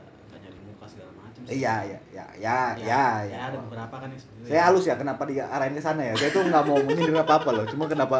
[1.45, 1.57] segala macam sih.
[1.61, 4.49] iya iya ya ya ya ya, ada beberapa kan yang itu.
[4.49, 6.13] Saya halus ya kenapa diarahin ke sana ya?
[6.17, 8.17] Saya tuh nggak mau menyindir apa apa loh cuma kenapa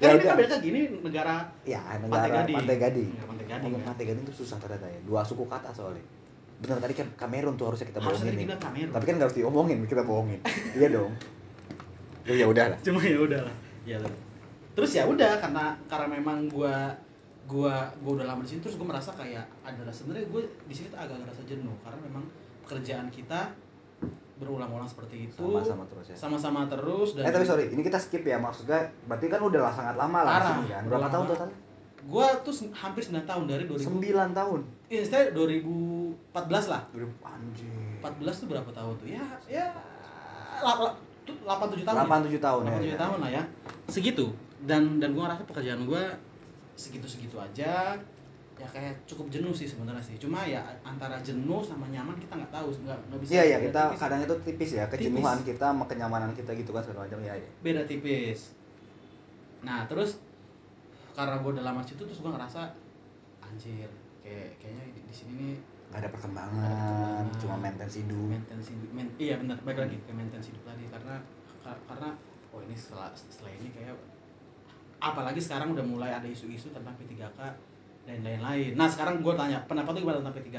[0.00, 0.36] kan ya ini kan udah.
[0.42, 2.56] Beda gini negara ya Pantai negara Gading.
[2.58, 3.10] pantai gading.
[3.22, 3.82] Pantai Gading, kan.
[3.92, 5.00] pantai gading tuh susah ternyata ya.
[5.04, 6.02] Dua suku kata soalnya.
[6.58, 8.90] Bener tadi kan Kamerun tuh harusnya kita harus bohongin nih.
[8.90, 10.40] Tapi kan nggak harus diomongin kita bohongin.
[10.78, 11.12] Iya dong.
[12.22, 13.98] Ya ya udah lah cuma ya udah lah ya
[14.78, 16.94] terus ya udah karena karena memang gua
[17.50, 20.86] gua gua udah lama di sini terus gua merasa kayak adalah sebenarnya gua di sini
[20.94, 21.74] tuh agak ngerasa jenuh.
[21.82, 22.22] Karena memang
[22.64, 23.52] pekerjaan kita
[24.42, 25.38] berulang-ulang seperti itu.
[25.38, 26.16] Sama-sama terus ya.
[26.18, 29.72] Sama-sama terus dan eh tapi sorry ini kita skip ya maksudnya berarti kan udah lah
[29.72, 30.82] sangat lama lah sini kan.
[30.90, 31.50] Berapa tahun total?
[32.02, 34.60] Gua tuh hampir 9 tahun dari 2000 sembilan tahun?
[34.90, 36.82] Iya, saya 2014 lah.
[36.90, 37.70] 2000 anjir
[38.02, 39.06] 14 tuh berapa tahun tuh?
[39.06, 39.66] Ya ya
[40.66, 41.86] 8 7 tahun ya?
[41.86, 42.96] delapan tujuh tahun ya, 87 ya.
[42.98, 43.42] tahun lah ya.
[43.86, 44.26] Segitu.
[44.62, 46.02] Dan dan gue ngerasa pekerjaan gue
[46.74, 48.00] segitu segitu aja
[48.62, 52.52] ya kayak cukup jenuh sih sebenarnya sih cuma ya antara jenuh sama nyaman kita nggak
[52.52, 53.98] tahu nggak nggak bisa Iya ya kita tipis.
[53.98, 54.94] kadang itu tipis ya Tipis.
[55.02, 57.48] kejenuhan kita sama kenyamanan kita gitu kan segala macam ya, ya.
[57.60, 58.54] beda tipis
[59.60, 60.22] nah terus
[61.12, 62.70] karena gue udah lama situ terus gue ngerasa
[63.42, 63.90] anjir
[64.22, 65.54] kayak kayaknya di, di sini nih
[65.90, 70.48] nggak ada perkembangan cuma maintenance hidup maintenance hidup men- iya benar baik lagi ke maintenance
[70.48, 71.18] hidup lagi karena
[71.60, 72.14] ka- karena
[72.48, 73.92] oh ini setelah setelah ini kayak
[74.98, 77.38] apalagi sekarang udah mulai ada isu-isu tentang P3K
[78.02, 78.72] dan lain-lain.
[78.74, 80.58] Nah sekarang gue tanya pendapat lu gimana tentang P3K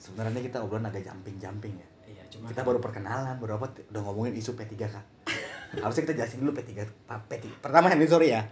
[0.00, 1.88] sebenarnya kita obrolan agak jumping jumping ya.
[2.08, 4.96] Iya cuma kita baru perkenalan baru apa udah ngomongin isu P3K
[5.84, 8.42] harusnya kita jelasin dulu P3 P3 pertama ini sorry ya.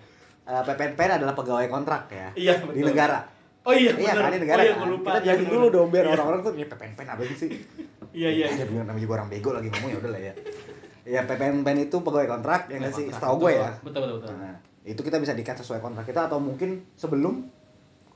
[0.49, 2.33] Eh, PPNPN adalah pegawai kontrak ya.
[2.33, 3.21] Iya di negara.
[3.69, 4.89] Oh iya iya kan di negara oh, iya, kan.
[4.89, 5.09] lupa.
[5.13, 6.15] kita Iya, jelasin dulu dong biar Iya.
[6.17, 7.51] orang-orang tuh ya PPNPN apa sih?
[8.09, 8.47] Iya iya.
[8.49, 10.35] Ada bilang namanya juga orang bego lagi ngomong ya udah lah ya.
[11.05, 13.05] Ya PPNPN itu pegawai kontrak ya nggak sih?
[13.13, 13.71] Kontrak, setahu gue ya.
[13.85, 14.35] betul betul betul.
[14.41, 14.57] Nah,
[14.89, 17.45] itu kita bisa dikat sesuai kontrak kita atau mungkin sebelum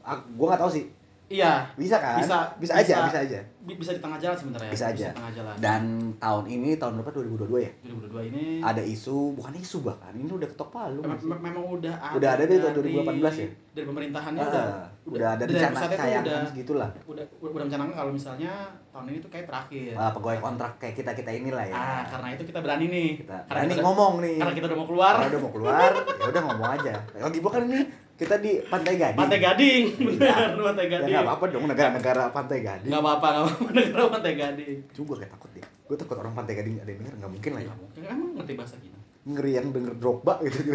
[0.02, 0.84] ah, gue nggak tahu sih
[1.32, 1.52] iya.
[1.72, 2.18] Bisa kan?
[2.18, 3.06] Bisa, bisa aja bisa.
[3.08, 3.40] bisa aja.
[3.62, 4.70] Bi- bisa di tengah jalan sebenarnya.
[4.70, 5.06] Bisa aja.
[5.08, 5.54] di tengah jalan.
[5.56, 5.82] Dan
[6.18, 7.10] tahun ini tahun berapa?
[7.14, 7.72] 2022 ya?
[7.82, 11.28] 2022 ini ada isu bukan isu bahkan ini udah ketok palu Mem- nggak sih?
[11.28, 13.48] mem- memang udah ada Udah ada dari tahun dari- 2018 ya?
[13.72, 14.66] dari pemerintahannya Ah, udah
[15.02, 18.52] udah ada dari rencana cayangan udah segitulah udah udah mencanangkan kalau misalnya
[18.92, 19.96] tahun ini tuh kayak terakhir.
[19.96, 21.72] Ah, pegawai kontrak kayak kita kita inilah ya.
[21.72, 23.08] Ah karena itu kita berani nih.
[23.18, 24.36] Kita karena berani kita, ngomong nih.
[24.36, 25.12] Karena kita udah mau keluar.
[25.16, 26.92] Karena udah mau keluar ya udah ngomong aja.
[27.16, 27.80] Lagi bukan ini
[28.22, 29.18] kita di Pantai Gading.
[29.18, 30.34] Pantai Gading Iya.
[30.54, 31.10] Pantai ya Gading.
[31.10, 32.88] nggak apa-apa dong negara-negara Pantai Gading.
[32.88, 34.78] Nggak apa-apa nggak apa-apa negara Pantai Gading.
[34.92, 35.64] Juga kayak takut deh.
[35.82, 37.72] Gue takut orang Pantai Gading ada yang denger nggak mungkin lah ya.
[37.74, 40.60] Mungkin emang ngerti bahasa kita ngeri yang denger Drogba gitu.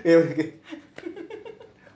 [0.00, 0.44] Ya oke.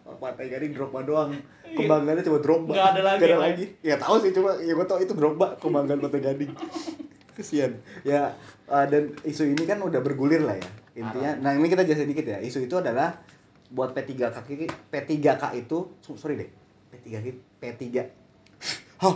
[0.05, 1.33] Oh, Pantai Gading Drogba doang.
[1.67, 2.73] Kebanggaannya cuma Drogba.
[2.73, 3.41] Nggak ada lagi, Nggak ada ya.
[3.41, 3.65] lagi.
[3.81, 6.53] Ya tahu sih cuma ya gue tau itu Drogba kebanggaan Pantai Gading.
[7.37, 7.81] Kesian.
[8.05, 12.07] Ya uh, dan isu ini kan udah bergulir lah ya intinya nah ini kita jelasin
[12.07, 12.39] dikit ya.
[12.39, 13.19] Isu itu adalah
[13.71, 16.51] buat P3K ini- P3K itu sorry deh.
[16.95, 17.27] P3K
[17.59, 17.83] P3
[19.03, 19.15] Hah,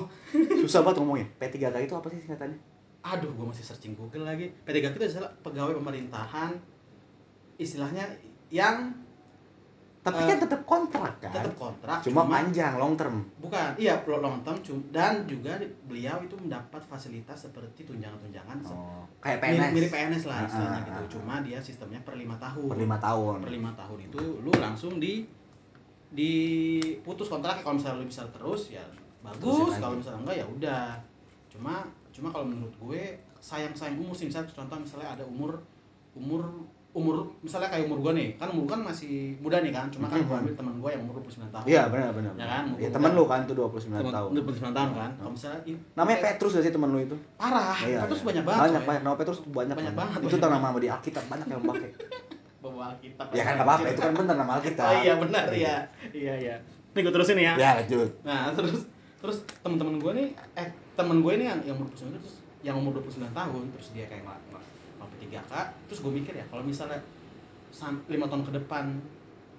[0.66, 1.26] susah banget ngomongnya.
[1.38, 2.58] P3K itu apa sih singkatannya?
[3.06, 4.50] Aduh gue masih searching Google lagi.
[4.66, 6.58] P3K itu adalah pegawai pemerintahan
[7.56, 8.04] istilahnya
[8.50, 8.90] yang
[10.08, 11.30] tapi Eh, kan tetap kontrak kan?
[11.30, 13.20] tetap kontrak cuma panjang long term.
[13.38, 14.56] Bukan iya long term
[14.88, 20.36] dan juga beliau itu mendapat fasilitas seperti tunjangan-tunjangan oh, kayak mirip, PNS mirip PNS lah
[20.38, 21.00] Ah, istilahnya ah, gitu.
[21.04, 21.08] ah.
[21.12, 22.68] cuma dia sistemnya per lima tahun.
[22.72, 23.36] Per lima tahun.
[23.44, 25.28] Per lima tahun itu lu langsung di
[26.08, 28.84] diputus kontraknya kalau misalnya lu bisa terus ya
[29.20, 29.68] bagus.
[29.68, 29.82] lagi.
[29.84, 30.86] kalau misalnya enggak ya udah.
[31.52, 31.74] Cuma
[32.08, 33.02] cuma kalau menurut gue
[33.38, 34.26] sayang sayang umur sih.
[34.26, 35.60] Misalnya contoh misalnya ada umur
[36.16, 36.42] umur
[36.98, 40.18] umur misalnya kayak umur gue nih kan umur kan masih muda nih kan cuma kan
[40.18, 40.40] gue Mhm.
[40.40, 41.64] ambil teman gue yang umur 29 tahun.
[41.64, 44.28] Iya benar benar Ya kan, ya, temen lu kan tuh 29 teman tahun.
[44.34, 45.11] 29 tahun kan.
[45.14, 45.61] Kalau misalnya
[45.94, 47.16] namanya kayak- Petrus gak sih temen lu itu?
[47.34, 48.26] Parah Iya, terus iya.
[48.26, 49.94] banyak banget banyak banyak nama Petrus banyak Banyak banget.
[49.96, 51.90] banget, itu tuh nama di Alkitab banyak yang pakai.
[52.62, 53.26] Bawa Alkitab.
[53.30, 54.87] Ya kan nggak apa-apa itu kan bener nama Alkitab.
[54.87, 55.74] Oh iya benar iya.
[56.11, 56.34] Iya.
[56.37, 56.54] Iya
[56.88, 57.54] nih gue terusin ya.
[57.54, 58.11] Ya lanjut.
[58.26, 58.82] Nah terus
[59.18, 62.74] terus teman-teman gue nih eh teman gue ini yang yang umur 29 itu terus yang
[62.74, 64.26] umur 29 tahun terus dia kayak
[65.18, 65.52] nggak nggak nggak P3K
[65.87, 67.00] terus gue mikir ya kalau misalnya
[67.68, 68.85] sam- lima tahun ke depan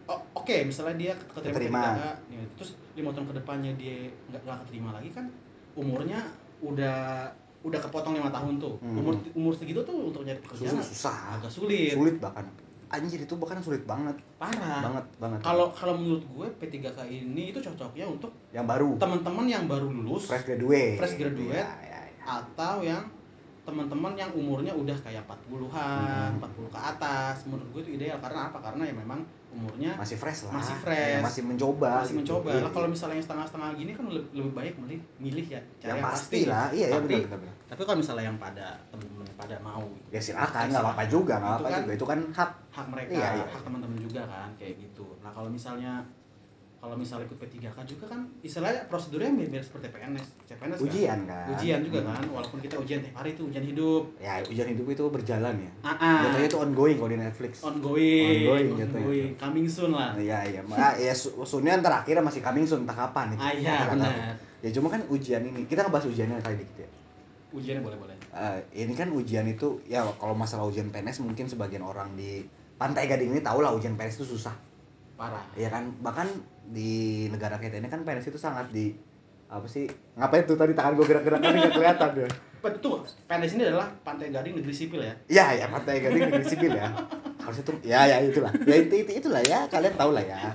[0.05, 1.79] oh, oke misalnya dia keterima, Keterima.
[1.79, 3.97] P3K ya, terus lima tahun ke depannya dia
[4.29, 5.25] nggak nggak keterima lagi kan
[5.75, 6.19] umurnya
[6.59, 7.27] udah
[7.59, 8.97] udah kepotong lima tahun tuh Hmm.
[8.97, 11.17] umur umur segitu tuh untuk nyari pekerjaan susah, susah.
[11.35, 12.47] agak sulit, sulit bahkan
[12.89, 17.59] anjir itu bahkan sulit banget parah banget banget kalau kalau menurut gue P3K ini itu
[17.59, 21.53] cocoknya untuk yang baru teman-teman yang baru lulus fresh graduate Fresh graduate.
[21.53, 22.23] Iya, iya, iya.
[22.25, 23.03] atau yang
[23.69, 26.41] teman-teman yang umurnya udah kayak 40-an, Hmm.
[26.41, 27.35] 40 ke atas.
[27.45, 28.57] Menurut gue itu ideal karena apa?
[28.59, 31.09] Karena ya memang umurnya masih fresh lah Masih fresh.
[31.11, 32.19] Iya, masih mencoba masih gitu.
[32.21, 32.49] mencoba.
[32.49, 32.93] Iya, Lah kalau iya.
[32.93, 36.65] misalnya yang setengah-setengah gini kan lebih, lebih baik milih milih ya cara yang pasti lah
[36.69, 37.55] iya iya Tapi- benar benar benar.
[37.65, 41.33] Tapi kalau misalnya yang pada temen-temen pada mau gitu, ya silakan ya nggak apa-apa juga
[41.33, 44.49] nggak apa-apa kan juga itu kan hak hak mereka, Iya, iya, hak teman-teman juga kan
[44.55, 45.05] kayak gitu.
[45.19, 45.91] Nah, kalau misalnya
[46.79, 50.85] kalau misalnya ikut P3K juga kan istilahnya prosedurnya mirip seperti PNS, CPNS kan?
[50.85, 52.07] ujian kan ujian juga Hmm.
[52.09, 55.71] kan walaupun kita ujian tiap hari itu ujian hidup ya ujian hidup itu berjalan ya
[55.81, 56.19] ah, ah.
[56.23, 60.61] jatuhnya itu ongoing kalau di Netflix ongoing Ongoing ongoing, jatuhnya coming soon lah Iya iya,
[60.63, 61.11] Ma, ya
[61.43, 63.41] sunnya ntar akhirnya masih coming soon entah kapan itu.
[63.41, 64.13] ah iya benar
[64.59, 66.89] Ya cuma kan ujian ini, kita ngebahas ujiannya kali dikit ya.
[67.49, 71.81] ujiannya boleh boleh Eh, ini kan ujian itu ya kalau masalah ujian PNS mungkin sebagian
[71.81, 74.55] orang di Pantai Gading ini tahu lah ujian PNS itu susah.
[75.15, 76.27] parah Ya kan bahkan
[76.69, 78.93] di negara kita ini kan PNS itu sangat di
[79.49, 82.29] apa sih ngapain tuh tadi tangan gue gerak-gerak kan nggak kelihatan ya
[82.59, 85.13] betul PNS ini adalah Pantai Gading Negeri Sipil ya?
[85.31, 86.91] Ya ya Pantai Gading negeri sipil ya.
[87.39, 88.51] Harusnya tuh ya ya itulah.
[88.67, 90.53] Ya itu, itu itulah ya kalian tahu lah ya.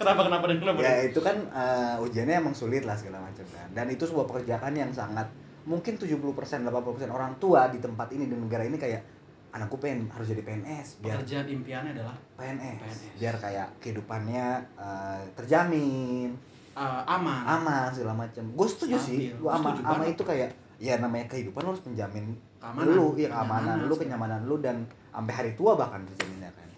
[0.00, 0.78] Kenapa kenapa dan kenapa?
[0.80, 3.68] Ya itu kan eh, ujiannya emang sulit lah segala macam kan.
[3.76, 5.28] Dan itu sebuah pekerjaan yang sangat
[5.68, 6.72] mungkin 70% 80%
[7.12, 9.19] orang tua di tempat ini di negara ini kayak
[9.50, 12.98] anakku pengen harus jadi PNS biar pekerjaan impiannya adalah PNS, PNS.
[13.18, 16.30] biar kayak kehidupannya eh, terjamin
[16.72, 19.34] eh, aman aman segala macam gue setuju sih Stabil.
[19.36, 20.12] gue ama Setuju ama banget.
[20.12, 22.24] itu kayak ya namanya kehidupan lo harus menjamin
[22.56, 22.92] Keamanan.
[22.92, 24.76] lu ya keamanan Kenyamanan, lu kenyamanan lu dan
[25.10, 26.68] sampai hari tua bahkan terjaminnya kan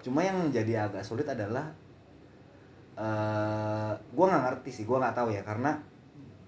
[0.00, 1.72] cuma yang jadi agak sulit adalah
[2.94, 5.74] eh gue nggak ngerti sih gue nggak tahu ya karena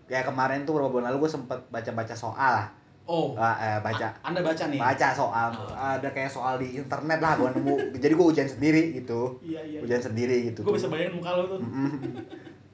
[0.07, 2.71] kayak kemarin tuh beberapa bulan lalu gue sempet baca-baca soal
[3.07, 3.33] oh.
[3.35, 4.07] Ah, eh, baca.
[4.11, 4.77] A- anda baca nih?
[4.77, 5.71] Baca soal Oh.
[5.73, 7.75] ada kayak soal di internet lah gue nemu.
[8.03, 9.39] Jadi gue ujian sendiri gitu.
[9.41, 10.61] Iya iya, ujian sendiri gitu.
[10.61, 11.59] Gue bisa bayangin muka lo tuh.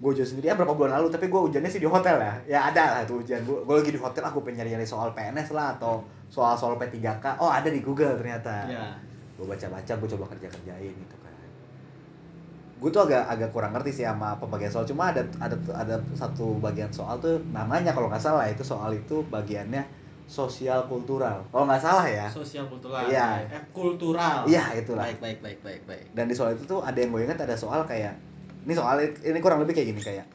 [0.03, 2.35] Gue ujian sendiri ya berapa bulan lalu tapi gue ujiannya sih di hotel ya.
[2.49, 3.45] Ya ada lah tuh ujian.
[3.45, 6.75] Gue gue lagi di hotel aku pengen nyari nyari soal PNS lah atau soal soal
[6.75, 8.67] P3K oh ada di Google ternyata.
[8.67, 8.89] Iya.
[9.33, 11.35] gue baca baca gue coba kerja kerjain gitu kan.
[12.79, 14.83] Gue tuh agak agak kurang ngerti sih sama pembagian soal.
[14.83, 19.23] Cuma ada ada ada satu bagian soal tuh namanya kalau nggak salah itu soal itu
[19.29, 19.83] bagiannya
[20.27, 21.45] sosial kultural.
[21.49, 22.27] Kalau nggak salah ya.
[22.27, 23.05] Sosial kultural.
[23.07, 23.45] Iya.
[23.47, 24.45] eh kultural.
[24.45, 25.05] Iya itulah.
[25.07, 26.07] Baik baik baik baik baik.
[26.13, 28.17] Dan di soal itu tuh ada yang gue ingat ada soal kayak
[28.63, 30.27] ini soal ini kurang lebih kayak gini kayak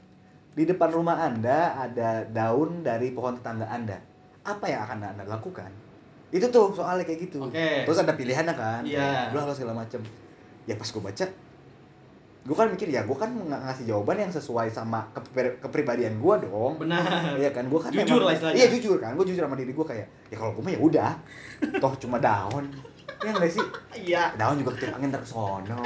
[0.58, 3.98] di depan rumah anda ada daun dari pohon tetangga anda.
[4.44, 5.70] Apa yang akan anda lakukan?
[6.30, 7.48] Itu tuh soalnya kayak gitu.
[7.48, 7.88] Oke.
[7.88, 9.32] terus ada pilihannya kan Iya.
[9.32, 10.04] bla bla segala macem.
[10.68, 11.26] Ya pas gue baca
[12.48, 16.36] gue kan mikir ya gue kan ng- ngasih jawaban yang sesuai sama keper- kepribadian gue
[16.42, 16.80] dong.
[16.80, 17.36] Benar.
[17.36, 18.58] Iya kan, gue kan Jujur emang- lah istilahnya.
[18.58, 21.12] Iya jujur kan, gue jujur sama diri gue kayak Ya kalau gue mah ya udah,
[21.78, 22.72] toh cuma daun.
[23.18, 23.66] Ya nggak sih?
[24.00, 24.32] iya.
[24.34, 25.84] Daun juga ketip angin ntar ke sono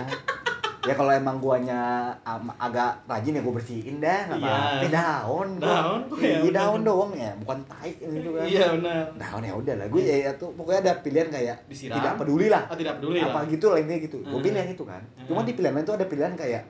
[0.81, 1.79] ya kalau emang guanya
[2.23, 4.49] am- agak rajin ya gue bersihin dah nggak Iya.
[4.49, 6.53] apa-apa daun gua- Daun, kok ya iya udah.
[6.57, 10.01] daun doang ya bukan tai ini tuh kan iya benar daun ya udah lah gue
[10.01, 11.95] ya, ya tuh pokoknya ada pilihan kayak Disiram.
[11.95, 14.41] tidak peduli lah ah, tidak peduli apa lah gitu lah intinya gitu gue Hmm.
[14.41, 15.47] pilih yang itu kan cuma Hmm.
[15.47, 16.63] di pilihan lain tuh ada pilihan kayak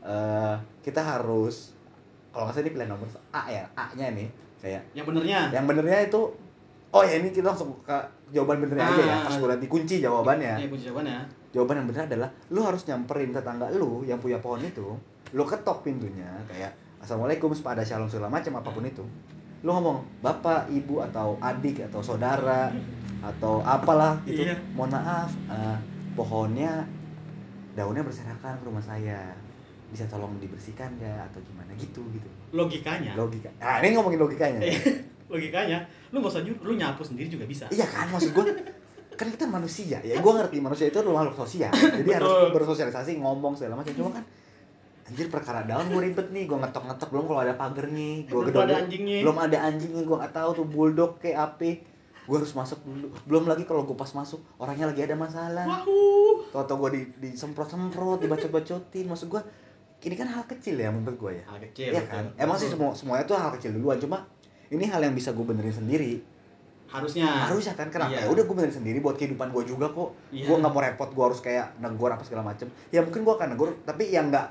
[0.00, 1.76] eh kita harus
[2.30, 5.64] kalau nggak salah ini pilihan nomor A ya A nya nih kayak yang benernya yang
[5.64, 6.20] benernya itu
[6.88, 7.96] oh ya ini kita langsung ke
[8.30, 9.20] jawaban benernya aja ya Ah.
[9.22, 11.18] pas gue liat dikunci jawabannya Iya, kunci jawabannya
[11.50, 14.94] jawaban yang benar adalah lu harus nyamperin tetangga lu yang punya pohon itu
[15.30, 19.04] lu ketok pintunya kayak assalamualaikum sepada shalom segala macam apa pun itu.
[19.64, 22.72] Lu ngomong bapak ibu atau adik atau saudara
[23.20, 24.56] atau apalah gitu Iya.
[24.72, 25.76] mohon maaf eh,
[26.16, 26.84] pohonnya
[27.76, 29.32] daunnya berserakan ke rumah saya.
[29.90, 31.70] Bisa tolong dibersihkan ya atau gimana?
[31.74, 32.28] Gitu gitu.
[32.54, 33.18] Logikanya.
[33.18, 33.50] Logika.
[33.58, 34.60] Nah ini ngomongin logikanya.
[35.32, 37.66] Logikanya lu nggak usah lu nyapu sendiri juga bisa.
[37.70, 38.44] Iya kan maksud gue
[39.20, 41.68] kan kita manusia ya gue ngerti manusia itu adalah makhluk sosial.
[42.00, 43.92] Jadi harus bersosialisasi ngomong segala macam.
[43.92, 44.24] Cuma kan
[45.04, 48.40] anjir perkara daun gue ribet nih gue ngetok ngetok belum kalau ada pagar nih gue
[48.46, 49.18] belum ada anjingnya.
[49.26, 51.82] belum ada anjingnya gue nggak tahu tuh bulldog kayak apa
[52.30, 53.06] gue harus masuk dulu.
[53.28, 55.66] Belum lagi kalau gue pas masuk orangnya lagi ada masalah.
[55.68, 56.46] Wahoo.
[56.54, 59.42] tau gue di disemprot semprot dibacot bacotin maksud gue
[60.00, 61.44] ini kan hal kecil ya menurut gue ya.
[61.44, 62.08] Hal kecil betul.
[62.08, 62.24] kan?
[62.40, 64.00] emang sih semua semuanya tuh hal kecil duluan.
[64.00, 64.24] Cuma
[64.72, 66.24] ini hal yang bisa gue benerin sendiri
[66.90, 67.26] harusnya.
[67.46, 68.26] Harusnya kan kenapa Iya.
[68.26, 70.10] ya udah gue benerin sendiri buat kehidupan gue juga kok.
[70.28, 70.44] Iya.
[70.44, 72.66] gue nggak mau repot gue harus kayak negor apa segala macem.
[72.88, 74.46] Ya mungkin gue akan negor tapi yang nggak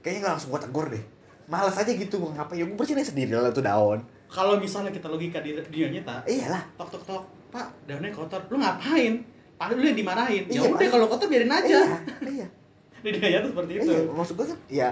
[0.00, 1.04] kayaknya nggak langsung gue tegur deh.
[1.46, 2.56] Malas aja gitu mau ngapain?
[2.56, 4.00] Ya gue bersihin sendiri lah tuh daun.
[4.26, 6.64] Kalau misalnya kita logika di dunia nyata iyalah.
[6.74, 9.22] tok tok tok pak daunnya kotor lu ngapain?
[9.54, 10.42] Padahal lu yang dimarahin.
[10.44, 10.90] Ya Iya, udah Pak.
[10.90, 11.78] kalau kotor biarin aja.
[11.78, 12.46] Iya iya.
[13.04, 13.84] Di dunia nyata seperti itu.
[13.86, 14.88] Iya maksud gue kan ya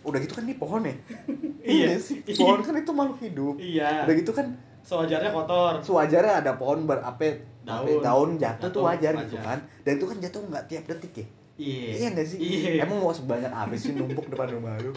[0.00, 0.94] udah gitu kan ini pohon ya?
[1.80, 1.96] Iya.
[1.96, 2.20] sih.
[2.34, 3.54] Pohon kan itu makhluk hidup.
[3.56, 4.04] Iya.
[4.04, 4.46] Udah gitu kan
[4.82, 5.74] sewajarnya kotor.
[5.80, 7.84] Sewajarnya ada pohon ber apa Daun.
[7.86, 8.30] apa, daun.
[8.36, 9.44] jatuh, tuh Jatuh, wajar, gitu wajar.
[9.44, 9.58] kan.
[9.84, 11.26] Dan itu kan jatuh nggak tiap detik ya?
[11.60, 11.88] Iya.
[11.92, 12.38] Iya nggak sih?
[12.40, 12.70] Iya.
[12.88, 14.92] Emang mau sebanyak apa sih numpuk depan rumah lu?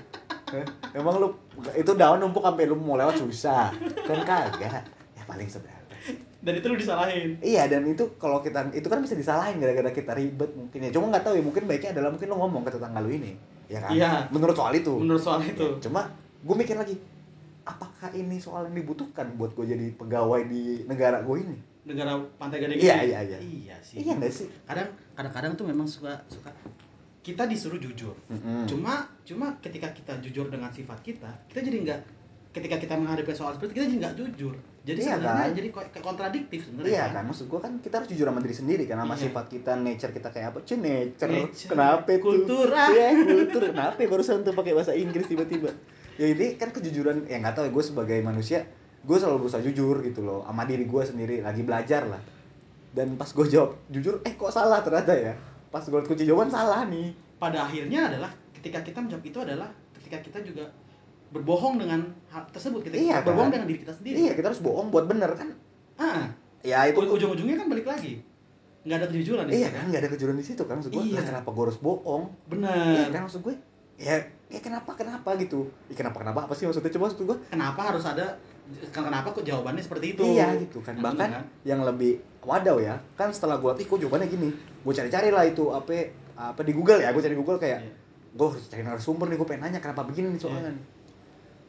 [0.53, 0.67] Hah?
[0.93, 1.27] emang lu
[1.73, 3.73] itu daun numpuk sampai lu mau lewat susah.
[4.07, 4.83] Kan kagak.
[5.13, 5.81] Ya paling seberapa.
[6.43, 7.39] Dan itu lu disalahin.
[7.39, 10.91] Iya dan itu kalau kita itu kan bisa disalahin gara-gara kita ribet mungkin ya.
[10.91, 13.35] Cuma nggak tahu ya mungkin baiknya adalah mungkin lu ngomong ke tetangga lu ini.
[13.67, 13.91] Ya kan?
[13.91, 14.11] Iya.
[14.31, 14.93] menurut soal itu.
[14.99, 15.79] Menurut soal itu.
[15.79, 16.11] Ya, cuma
[16.43, 16.95] gue mikir lagi
[17.63, 22.59] apakah ini soal yang dibutuhkan buat gue jadi pegawai di negara gue ini negara pantai
[22.59, 23.05] gading Iya, ini.
[23.05, 23.37] iya, iya.
[23.39, 26.51] iya sih iya nggak sih kadang kadang-kadang tuh memang suka suka
[27.19, 28.67] kita disuruh jujur Mm-mm.
[28.67, 31.99] cuma cuma ketika kita jujur dengan sifat kita kita jadi nggak
[32.53, 35.55] ketika kita menghadapi soal seperti itu, kita jadi nggak jujur jadi Iya, sebenarnya kan?
[35.55, 38.97] jadi kontradiktif sebenarnya Iya kan, maksud gue kan kita harus jujur sama diri sendiri kan
[38.97, 39.21] sama Iya.
[39.23, 40.59] sifat kita, nature kita kayak apa?
[40.59, 41.31] Cuy, nature.
[41.31, 41.69] Nature.
[41.71, 42.19] Kenapa tuh?
[42.19, 42.67] Kultur.
[42.67, 43.61] Iya, kultur.
[43.65, 45.71] Kenapa ya barusan tuh pakai bahasa Inggris tiba-tiba?
[46.13, 48.59] Ya ini kan kejujuran, ya nggak tahu ya gue sebagai manusia,
[49.01, 52.21] gue selalu berusaha jujur gitu loh sama diri gue sendiri, lagi belajar lah.
[52.91, 55.33] Dan pas gue jawab jujur, eh kok salah ternyata ya?
[55.67, 57.09] Pas gue kunci jawaban salah nih.
[57.35, 60.63] pada akhirnya adalah ketika kita menjawab itu adalah ketika kita juga
[61.27, 63.53] berbohong dengan hal tersebut kita Iya, berbohong kan?
[63.57, 65.49] dengan diri kita sendiri Iya, kita harus bohong buat bener kan?
[65.97, 66.31] ah
[66.63, 68.23] Ya itu ujung-ujungnya kan balik lagi
[68.83, 71.03] nggak ada kejujuran di Iya situ kan, nggak ada kejujuran di situ kan maksud gue.
[71.03, 71.21] Iya.
[71.23, 72.23] Kenapa gue harus bohong?
[72.31, 73.55] Iya benar kan maksud gue
[73.97, 74.15] ya
[74.49, 75.69] ya kenapa kenapa gitu?
[75.89, 76.93] Ya kenapa kenapa apa sih maksudnya?
[76.93, 78.37] Coba maksud gue kenapa harus ada
[78.93, 80.21] kenapa kok jawabannya seperti itu?
[80.23, 80.97] Iya gitu kan.
[80.97, 81.43] Nah, bahkan kan?
[81.65, 84.49] yang lebih wadaw ya kan setelah gue kok jawabannya gini?
[84.85, 85.89] Gue cari cari lah itu apa
[86.37, 87.09] apa di Google ya.
[87.13, 87.93] Gue cari Google kayak Iya.
[88.33, 90.85] gue harus cari narasumber nih gue pengen nanya kenapa begini nih soalnya nih.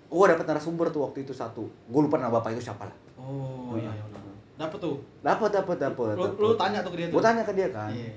[0.09, 1.69] Gue dapet narasumber tuh waktu itu satu.
[1.69, 2.97] Gue lupa nama bapak itu siapa lah.
[3.21, 4.15] Oh iya iya
[4.55, 4.97] dapat tuh?
[5.23, 7.15] Dapat dapat dapat lu, lu tanya tuh ke dia tuh?
[7.19, 7.91] Gue tanya ke dia kan.
[7.91, 8.11] Iya.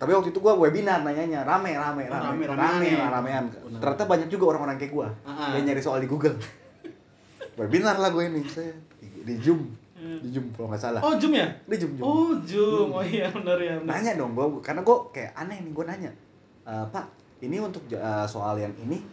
[0.00, 2.40] Tapi waktu itu gue webinar nanyanya rame rame Oh, rame.
[2.40, 2.56] rame, rame.
[2.56, 2.98] Ramean ya.
[2.98, 3.78] lah, ramean Benar.
[3.78, 5.48] ternyata banyak juga orang-orang kayak gue Ah, ah.
[5.52, 6.34] yang nyari soal di Google.
[7.54, 9.68] Webinar lah gue ini saya di, Zoom.
[9.94, 11.00] Di Zoom kalau nggak salah.
[11.00, 11.44] Oh zoom ya?
[11.62, 12.02] Di Zoom Zoom.
[12.02, 12.88] Oh zoom.
[12.88, 12.96] Hmm.
[12.96, 13.90] oh iya benar ya benar.
[13.92, 16.10] Nanya dong gue karena gue kayak aneh nih gue nanya
[16.62, 17.04] "E, Pak
[17.40, 19.04] ini untuk eh, soal yang ini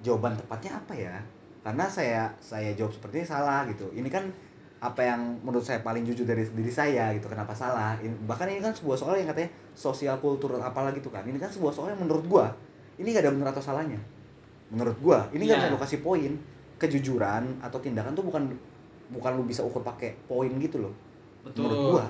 [0.00, 1.18] jawaban tepatnya apa ya?
[1.60, 3.90] Karena saya saya jawab seperti ini salah gitu.
[3.90, 4.30] Ini kan
[4.80, 8.00] apa yang menurut saya paling jujur dari diri saya gitu kenapa salah.
[8.00, 11.52] Ini- bahkan ini kan sebuah soal yang katanya sosial kultur apalah gitu kan ini kan
[11.52, 12.44] sebuah soal yang menurut gue
[12.96, 14.00] ini gak ada benar atau salahnya.
[14.72, 15.68] Menurut gue ini nggak Iya.
[15.68, 16.32] bisa lo kasih poin.
[16.80, 18.48] Kejujuran atau tindakan tuh bukan
[19.12, 20.94] bukan lu bisa ukur pakai poin gitu loh.
[21.44, 21.68] Betul.
[21.68, 22.06] Menurut gua.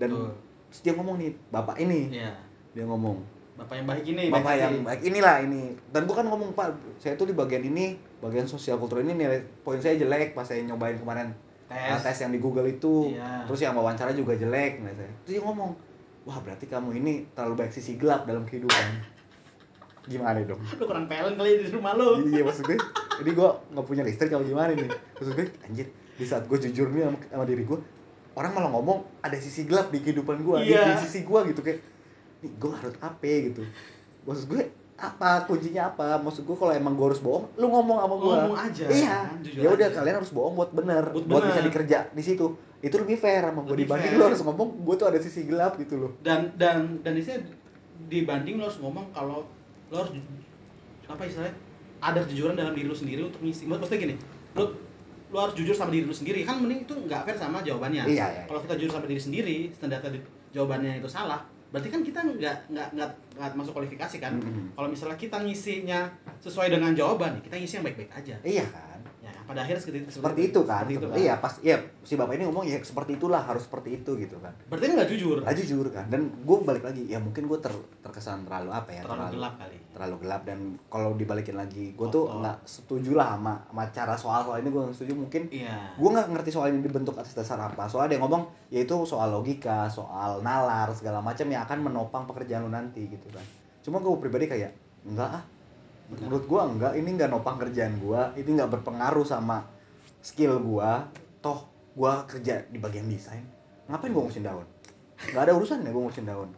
[0.00, 0.32] Dan Betul.
[0.72, 2.08] terus dia ngomong nih bapak ini.
[2.08, 2.32] Iya.
[2.72, 3.20] Dia ngomong.
[3.54, 4.86] Bapak yang baik ini bapak baik yang hati.
[4.88, 5.62] baik inilah ini.
[5.92, 9.44] Dan gua kan ngomong pak saya tuh di bagian ini bagian sosial kultur ini nilai
[9.60, 11.28] poin saya jelek pas saya nyobain kemarin
[11.74, 12.00] tes.
[12.06, 13.10] Tes yang di Google itu.
[13.10, 13.44] Iya.
[13.44, 15.70] terus yang wawancara juga jelek saya terus dia ngomong
[16.24, 18.86] wah berarti kamu ini terlalu banyak sisi gelap dalam kehidupan.
[20.04, 20.60] Gimana dong?
[20.80, 22.28] Lu kurang talent kali di rumah lu.
[22.28, 22.78] Iya maksud gue
[23.14, 24.88] jadi gue nggak punya listrik kalau gimana nih?
[24.88, 27.78] Maksud gue anjir di saat gue jujur nih sama, sama diri gue
[28.34, 30.94] orang malah ngomong ada sisi gelap di kehidupan gue di, Iya.
[30.94, 31.78] di sisi gue gitu kayak
[32.42, 33.62] nih gue harus apa gitu?
[34.24, 34.62] Maksud gue
[35.06, 36.16] apa kuncinya apa?
[36.16, 39.16] Maksud gue kalau emang gue harus bohong lu ngomong sama gue Ngomong aja, iya.
[39.44, 41.68] ya udah kalian harus bohong buat bener Buat buat, bisa bener.
[41.68, 42.46] dikerja di situ.
[42.78, 44.18] Itu lebih fair sama gue dibanding fair.
[44.18, 46.10] lu harus ngomong gue tuh ada sisi gelap gitu loh.
[46.20, 47.44] Dan dan dan isinya
[48.06, 49.44] dibanding lo harus ngomong kalau
[49.88, 50.12] lo harus
[51.04, 51.54] apa istilahnya?
[51.98, 53.64] Ada kejujuran dalam diri lo sendiri untuk ngisi.
[53.64, 54.14] Maksudnya gini
[54.52, 54.64] lo
[55.28, 56.42] lo harus jujur sama diri lo sendiri.
[56.42, 58.04] Kan mending itu nggak fair sama jawabannya.
[58.04, 58.42] Iya, iya.
[58.44, 61.42] kalau kita jujur sama diri sendiri ternyata di- jawabannya itu salah
[61.74, 64.38] berarti kan kita nggak nggak nggak nggak masuk kualifikasi kan?
[64.38, 64.78] Mm-mm.
[64.78, 66.06] kalau misalnya kita ngisinya
[66.38, 68.38] sesuai dengan jawaban kita ngisi yang baik-baik aja.
[68.46, 68.93] Iya kan
[69.44, 71.06] pada akhirnya seperti, seperti itu kan seperti itu.
[71.08, 71.16] kan.
[71.20, 74.52] iya pas iya si bapak ini ngomong ya seperti itulah harus seperti itu gitu kan.
[74.72, 75.36] Berarti kan nggak jujur?
[75.44, 76.08] Lah jujur kan.
[76.08, 79.76] Dan gue balik lagi ya mungkin gue ter, terkesan terlalu apa ya terlalu gelap kali.
[79.92, 80.42] terlalu gelap.
[80.48, 82.40] Dan kalau dibalikin lagi gue tuh Kotor.
[82.40, 85.12] nggak setuju lah sama, sama cara soal soal ini gue nggak setuju.
[85.16, 85.76] Mungkin iya.
[85.96, 87.84] gue nggak ngerti soal ini dibentuk atas dasar apa.
[87.86, 92.72] Soalnya dia ngomong yaitu soal logika soal nalar segala macam yang akan menopang pekerjaan lu
[92.72, 93.44] nanti gitu kan.
[93.84, 94.72] Cuma gue pribadi kayak
[95.04, 95.44] enggak ah.
[96.08, 99.64] Menurut gue enggak ini nggak nopang kerjaan gue ini nggak berpengaruh sama
[100.20, 100.90] skill gue
[101.40, 103.44] toh gue kerja di bagian desain.
[103.86, 104.66] Ngapain gue ngurusin daun?
[105.30, 106.50] Nggak ada urusan ya gue ngurusin daun.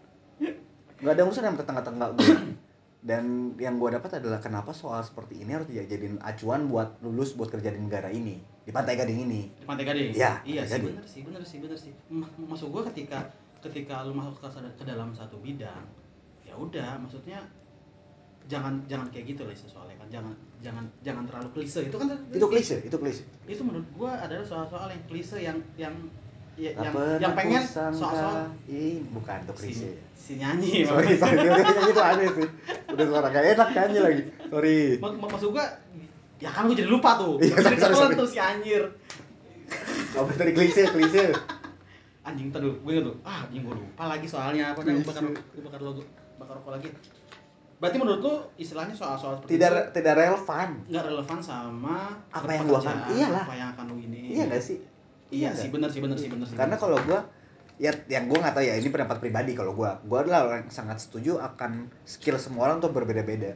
[1.02, 2.30] Nggak ada urusan sama tetangga-tetangga gue
[3.06, 7.52] dan yang gue dapat adalah kenapa soal seperti ini harus dijadiin acuan buat lulus buat
[7.52, 8.40] kerja di negara ini?
[8.66, 9.46] Di Pantai Gading ini.
[9.54, 10.11] Di Pantai Gading.
[10.11, 11.92] Iya, iya Pantai sih bener sih, bener sih, bener sih.
[12.11, 13.30] Ma- Maksud gua ketika
[13.62, 15.87] ketika lu masuk ke, ke dalam satu bidang,
[16.42, 17.42] ya udah, maksudnya
[18.46, 20.09] jangan jangan kayak gitu lah soalnya kan.
[20.11, 20.32] Jangan
[20.62, 21.80] jangan jangan terlalu klise.
[21.87, 23.22] Itu kan itu klise itu klise.
[23.46, 25.94] Itu menurut gua adalah soal-soal yang klise yang yang
[26.56, 29.88] ya, yang yang pengen soal-soal Ih, bukan itu si, klise.
[30.16, 32.48] si nyanyi sorry sorry itu nyanyi itu aneh sih.
[32.94, 34.22] Udah suara gak enak nyanyi lagi.
[34.48, 34.78] Sorry.
[35.02, 35.66] Mak mak- maksud gua
[36.40, 37.40] ya kan gua jadi lupa tuh.
[37.42, 38.82] Iya, jadi sorry, tuh si anjir.
[40.14, 41.35] Apa tadi klise klise.
[42.26, 44.74] Anjing tadi gue tuh ah anjing gue lupa lagi soalnya.
[44.74, 45.06] Apa Klise.
[45.06, 46.02] bakar gue bakar logo
[46.42, 46.88] bakar rokok lagi
[47.76, 50.68] berarti menurut lu istilahnya soal-soal seperti tidak itu tidak relevan.
[50.88, 51.96] Nggak relevan sama
[52.32, 53.44] Apa yang gua akan- iyalah.
[53.44, 54.20] apa yang akan lu ini.
[54.32, 54.78] Iya gak sih?
[55.28, 55.60] Iya nggak?
[55.60, 57.20] sih bener sih bener sih bener sih karena kalau gua
[57.76, 59.52] ya yang gua nggak tahu ya ini pendapat pribadi.
[59.52, 63.52] Kalau gua gua adalah orang yang sangat setuju akan skill semua orang tuh berbeda-beda.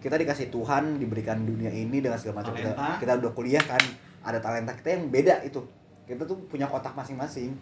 [0.00, 2.56] Kita dikasih Tuhan diberikan dunia ini dengan segala macam.
[2.56, 3.84] Kita, kita udah kuliah kan
[4.24, 5.60] ada talenta kita yang beda itu.
[6.08, 7.52] Kita tuh punya kotak masing-masing.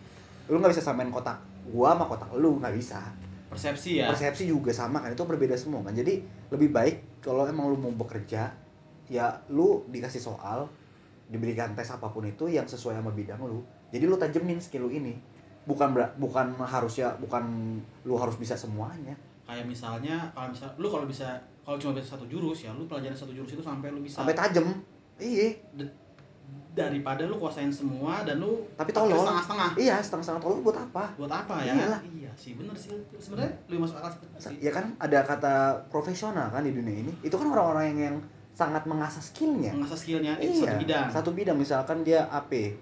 [0.49, 1.37] Lu nggak bisa samain kotak
[1.69, 3.13] gua sama kotak lu nggak bisa
[3.49, 4.13] persepsi ya.
[4.13, 5.97] Persepsi juga sama kan itu berbeda semua kan.
[5.97, 6.21] Jadi
[6.53, 8.53] lebih baik kalau emang lu mau bekerja
[9.09, 10.69] ya lu dikasih soal
[11.29, 14.91] diberikan tes apa pun itu yang sesuai sama bidang lu jadi lu tajemin skill lu
[14.93, 15.17] ini.
[15.69, 19.17] Bukan bukan harus ya bukan lu harus bisa semuanya.
[19.49, 21.29] Kayak misalnya kalau misal lu kalau bisa
[21.65, 24.33] kalau cuma bisa satu jurus ya lu pelajarin satu jurus itu sampai lu bisa sampai
[24.33, 24.65] tajem
[25.21, 25.53] iya
[26.79, 29.19] daripada lu kuasain semua dan lu Tapi tolol.
[29.19, 29.71] setengah-setengah.
[29.75, 31.05] Iya setengah-setengah tolong buat apa?
[31.19, 31.75] Buat apa ya?
[31.75, 32.01] Iyalah.
[32.07, 32.95] iya sih bener sih.
[33.19, 34.55] Sebenarnya lu masuk akal sih.
[34.63, 35.55] Ya kan ada kata
[35.91, 37.13] profesional kan di dunia ini.
[37.21, 38.17] Itu kan orang-orang yang, yang
[38.55, 39.75] sangat mengasah skillnya.
[39.75, 41.07] Mengasah skillnya iya satu bidang.
[41.11, 41.57] satu bidang.
[41.59, 42.79] Misalkan dia AP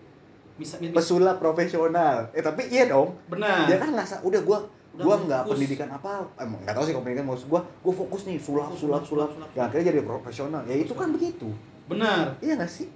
[0.56, 2.28] bisa mis- pesulap profesional.
[2.32, 3.16] Eh tapi iya dong.
[3.26, 4.61] Benar dia kan nggak sa- udah gua
[4.96, 7.61] Udah gua nggak pendidikan apa emang nggak tahu sih kalau pendidikan maksud gua.
[7.85, 10.62] Gua fokus nih sulap sulap sulap, sulap sulap, dan akhirnya jadi profesional.
[10.64, 11.48] Ya itu kan begitu.
[11.87, 12.88] Benar iya nggak sih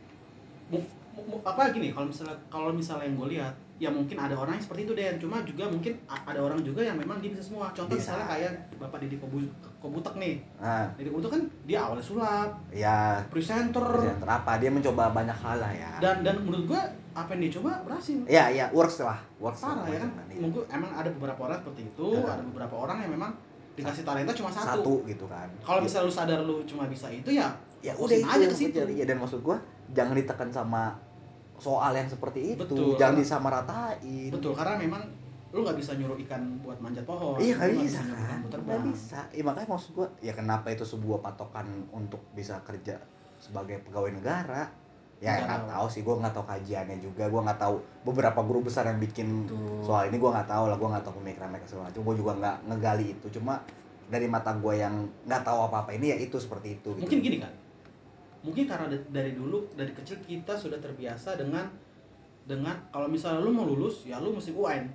[1.41, 4.85] apa gini kalau misalnya kalau misalnya yang gue lihat ya mungkin ada orang yang seperti
[4.85, 7.73] itu deh cuma juga mungkin ada orang juga yang memang dia bisa semua.
[7.73, 8.13] Contoh Bisa.
[8.13, 10.37] misalnya kayak bapak Didi Kobu- Kobutek nih.
[10.61, 13.81] Nah Didi Kobutek kan dia awalnya sulap ya presenter.
[13.81, 14.61] Presenter apa?
[14.61, 15.91] Dia mencoba banyak hal lah ya.
[15.97, 18.17] Dan dan menurut gue apa yang dia coba berhasil.
[18.29, 19.17] Ya ya works lah.
[19.41, 20.11] Works parah lah, ya kan?
[20.29, 20.41] Iya.
[20.41, 22.33] mungkin emang ada beberapa orang seperti itu Nah.
[22.33, 23.33] ada beberapa orang yang memang
[23.77, 25.49] dikasih talenta cuma satu, satu, gitu kan.
[25.65, 27.49] Kalau Ya- misalnya lu sadar lu cuma bisa itu ya
[27.81, 28.77] ya udah itu aja ke situ.
[28.77, 29.57] Iya, dan maksud gua
[29.93, 30.95] jangan ditekan sama
[31.61, 32.63] soal yang seperti itu.
[32.65, 34.31] Betul, jangan karena- disamaratain.
[34.33, 35.03] Betul karena memang
[35.51, 37.35] lu nggak bisa nyuruh ikan buat manjat pohon.
[37.37, 39.19] Iya nggak bisa kan, nggak bisa.
[39.35, 43.03] Iya makanya maksud gua, ya kenapa itu sebuah patokan untuk bisa kerja
[43.43, 44.71] sebagai pegawai negara?
[45.21, 45.87] Ya nggak tahu.
[45.91, 47.77] sih, gua nggak tahu kajiannya juga, gua nggak tahu
[48.09, 49.85] beberapa guru besar yang bikin Betul.
[49.85, 52.33] soal ini gua nggak tahu lah, gua nggak tahu pemikiran mereka segala macam, gua juga
[52.41, 53.55] nggak ngegali itu, cuma
[54.09, 54.95] dari mata gua yang
[55.29, 56.97] nggak tahu apa apa ini ya itu seperti itu.
[56.97, 57.05] Gitu.
[57.05, 57.53] mungkin gini kan
[58.41, 61.69] mungkin karena da- dari dulu dari kecil kita sudah terbiasa dengan
[62.43, 64.89] dengan kalau misalnya lu mau lulus ya lu mesti UN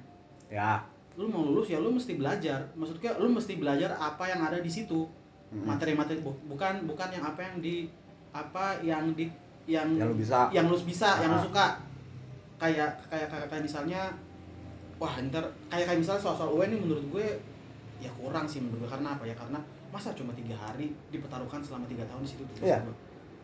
[0.48, 0.82] Ya.
[1.14, 4.68] lu mau lulus ya lu mesti belajar maksudnya lu mesti belajar apa yang ada di
[4.68, 5.06] situ
[5.56, 7.88] materi-materi bu- bukan bukan yang apa yang di
[8.32, 9.30] apa yang di
[9.66, 10.40] yang Yang lu bisa.
[10.52, 11.44] yang lu bisa yang lu Ah.
[11.44, 11.66] suka
[12.58, 14.02] kayak kayak kayak, kayak misalnya
[14.96, 17.28] wah ntar kayak kayak misalnya soal-soal UN ini menurut gue
[17.98, 21.86] ya kurang sih menurut gue karena apa ya karena masa cuma tiga hari dipertaruhkan selama
[21.86, 22.80] tiga tahun di situ tuh maksud Iya.
[22.82, 22.96] gue.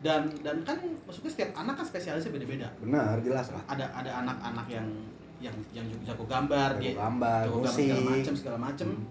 [0.02, 3.62] Dan dan kan maksudnya setiap anak kan spesialisnya beda-beda Benar, jelas lah.
[3.66, 4.88] ada ada anak-anak yang
[5.38, 7.86] yang yang jago gambar Jago dia gambar, jago gambar musik.
[7.86, 9.06] segala macam segala macam Hmm.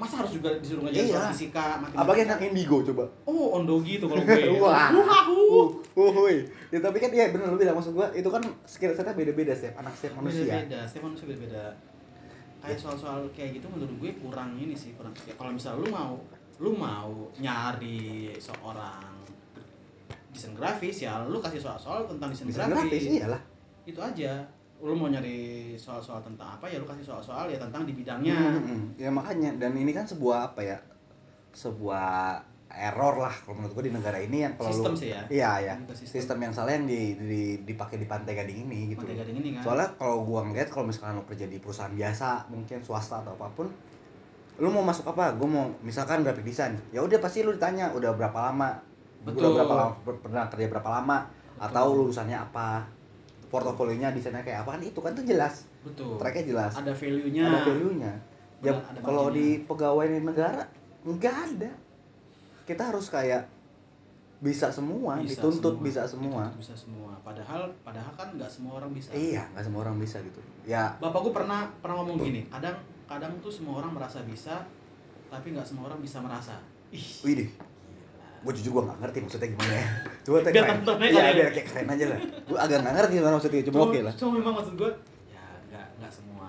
[0.00, 1.28] masa harus juga disuruh ngajarin Iya.
[1.28, 3.04] fisika matematika Apalagi anak indigo coba.
[3.22, 4.88] oh ondogi tuh kalau gue Wah.
[4.90, 5.38] Wahu.
[5.44, 6.36] Uh, uh, hui.
[6.68, 9.76] Ya tapi kan iya benar lu bilang maksud gua itu kan skill setnya beda-beda setiap
[9.78, 10.48] anak setiap manusia.
[10.48, 11.64] beda-beda setiap manusia beda-beda
[12.60, 16.12] kayak soal-soal kayak gitu menurut gue kurang ini sih kurang ya, kalau misalnya lu mau
[16.58, 18.00] lu mau nyari
[18.36, 19.19] seorang
[20.30, 23.42] desain grafis ya lu kasih soal-soal tentang desain grafis, grafis iyalah.
[23.82, 24.32] itu aja
[24.80, 28.56] lu mau nyari soal-soal tentang apa ya lu kasih soal-soal ya tentang di bidangnya Hmm,
[28.56, 28.82] hmm, hmm.
[28.96, 30.78] Ya makanya dan ini kan sebuah apa ya?
[31.52, 32.40] Sebuah
[32.70, 35.22] error lah kalau menurut gua di negara ini yang kalau Sistem lu- sih ya.
[35.26, 35.74] Iya, ya.
[35.90, 36.06] Sistem.
[36.06, 39.02] Sistem yang salah yang di, di- dipakai di Pantai Gading ini gitu.
[39.02, 42.46] Pantai Gading ini kan Soalnya kalau gua ngeliat kalau misalkan lu kerja di perusahaan biasa,
[42.48, 43.66] mungkin swasta atau apa pun,
[44.56, 45.34] lu mau masuk apa?
[45.34, 46.78] Gua mau misalkan graphic design.
[46.94, 48.78] Ya udah pasti lu ditanya udah berapa lama?
[49.20, 49.52] Betul.
[49.56, 51.16] berapa lama pernah kerja berapa lama?
[51.28, 51.64] Betul.
[51.68, 52.88] Atau lulusannya apa?
[53.50, 55.66] Portofolionya desainnya kayak apa kan itu kan tuh jelas.
[55.80, 56.72] betul Tracknya jelas.
[56.76, 58.12] ada value-nya Ada value-nya.
[58.60, 60.62] Ya Benar, ada kalau di pegawai negara
[61.02, 61.72] nggak ada.
[62.68, 63.48] Kita harus kayak
[64.40, 65.84] bisa semua, Bisa dituntut semua.
[65.84, 66.42] bisa semua.
[66.48, 70.16] Dituntut bisa semua padahal padahal kan nggak semua orang bisa Iya, nggak semua orang bisa
[70.24, 70.40] gitu.
[70.64, 74.64] Ya, bapak gue pernah pernah ngomong gini kadang kadang tuh semua orang merasa bisa
[75.28, 76.56] tapi nggak semua orang bisa merasa
[76.88, 77.50] ih wih deh.
[78.40, 79.86] Gue jujur gue nggak ngerti maksudnya gimana ya.
[80.24, 80.80] Coba teh Biar keren.
[81.04, 81.30] Iya, ya.
[81.36, 82.18] biar kayak keren aja lah.
[82.48, 84.14] Gue agak nggak ngerti gimana maksudnya, cuma oke lah.
[84.16, 84.90] cuma memang maksud gue
[85.28, 86.48] ya nggak nggak semua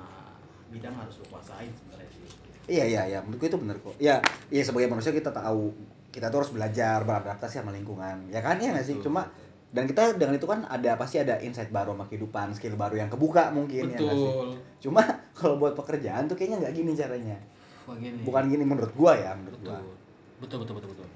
[0.72, 2.24] bidang harus lo kuasain sebenarnya sih
[2.72, 3.92] Iya iya iya, menurutku itu bener kok.
[4.00, 5.76] Ya, iya sebagai manusia kita tahu
[6.12, 8.32] kita tuh harus belajar beradaptasi sama lingkungan.
[8.32, 8.96] Ya kan ya nggak sih?
[8.96, 9.12] Betul.
[9.12, 9.28] Cuma
[9.72, 13.10] dan kita dengan itu kan ada pasti ada insight baru sama kehidupan, skill baru yang
[13.12, 14.32] kebuka mungkin ya nggak sih?
[14.32, 14.50] betul
[14.88, 15.02] Cuma
[15.40, 17.38] kalau buat pekerjaan tuh kayaknya nggak gini caranya.
[17.84, 18.24] Wah, gini.
[18.24, 19.80] Bukan gini menurut gua ya, menurut betul gua.
[20.40, 21.08] betul betul betul betul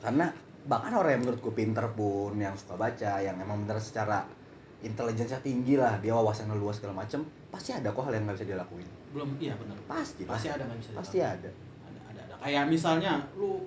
[0.00, 0.26] Karena
[0.64, 4.26] bahkan orang yang menurut gua pinter pun yang suka baca, yang emang bener secara
[4.80, 8.46] intelijensinya tinggi lah, dia wawasannya luas segala macem, pasti ada kok hal yang nggak bisa
[8.46, 8.86] dia lakuin.
[9.10, 11.48] belum iya benar Pasti pasti ada nggak bisa Pasti ada.
[11.48, 13.64] ada ada ada kayak misalnya lu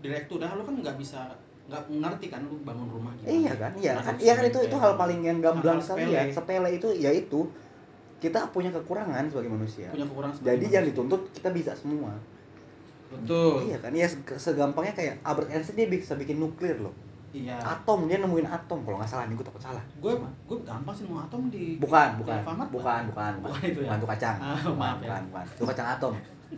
[0.00, 1.36] direktur dah lu kan nggak bisa
[1.68, 4.76] nggak ngerti kan lu bangun rumah gimana Iya kan, iya kan, iya kan itu itu
[4.78, 6.24] hal paling yang gamblang sekali ya.
[6.30, 7.50] Sepele itu ya itu
[8.16, 9.92] kita punya kekurangan sebagai manusia.
[9.92, 10.88] punya kekurangan sebagai Jadi manusia.
[10.88, 12.16] dituntut kita bisa semua.
[13.08, 16.90] Betul Iya kan, iya se- segampangnya kayak Albert Einstein dia bisa bikin nuklir loh.
[17.30, 19.82] iya Atom dia nemuin atom kalau nggak salah nih gue takut salah.
[19.96, 20.12] gue
[20.44, 23.80] gue gampang sih mau atom di Bukan, bukan, di Alfamart, bukan, bukan, bukan, Bukan itu
[23.80, 23.86] ya?
[23.86, 24.36] bukan tuh kacang.
[24.38, 25.02] Ah, bukan, maaf ya.
[25.04, 25.44] bukan, bukan.
[25.52, 26.12] Itu kacang atom.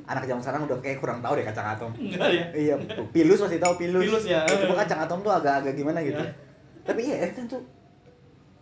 [0.04, 1.90] Anak zaman sekarang udah kayak kurang tahu deh kacang atom.
[1.94, 2.74] enggak ya Iya,
[3.08, 4.02] pilus masih tahu pilus.
[4.04, 4.44] Pilus ya.
[4.44, 6.16] Itu bukan kacang atom tuh agak-agak gimana gitu.
[6.16, 6.30] Ya.
[6.82, 7.60] Tapi iya Einstein tuh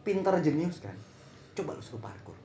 [0.03, 0.95] pinter jenius kan.
[1.53, 2.39] Coba lu suruh parkour.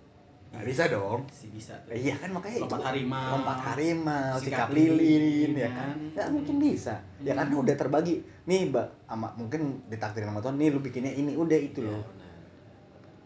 [0.52, 1.20] Nggak bisa dong.
[1.32, 3.30] sih bisa tuh Iya kan makanya Lompat itu harimau.
[3.39, 5.95] lompat harimau, Sikap sikap lilin, lilin, ya kan.
[5.95, 5.97] kan?
[6.12, 6.93] Nggak mungkin bisa.
[7.24, 7.39] Ya Hmm.
[7.39, 8.16] karena udah terbagi.
[8.43, 12.04] Nih, Mbak, ama mungkin ditakdirin sama Tuhan, nih lu bikinnya ini udah itu Iya, loh.
[12.04, 12.36] benar.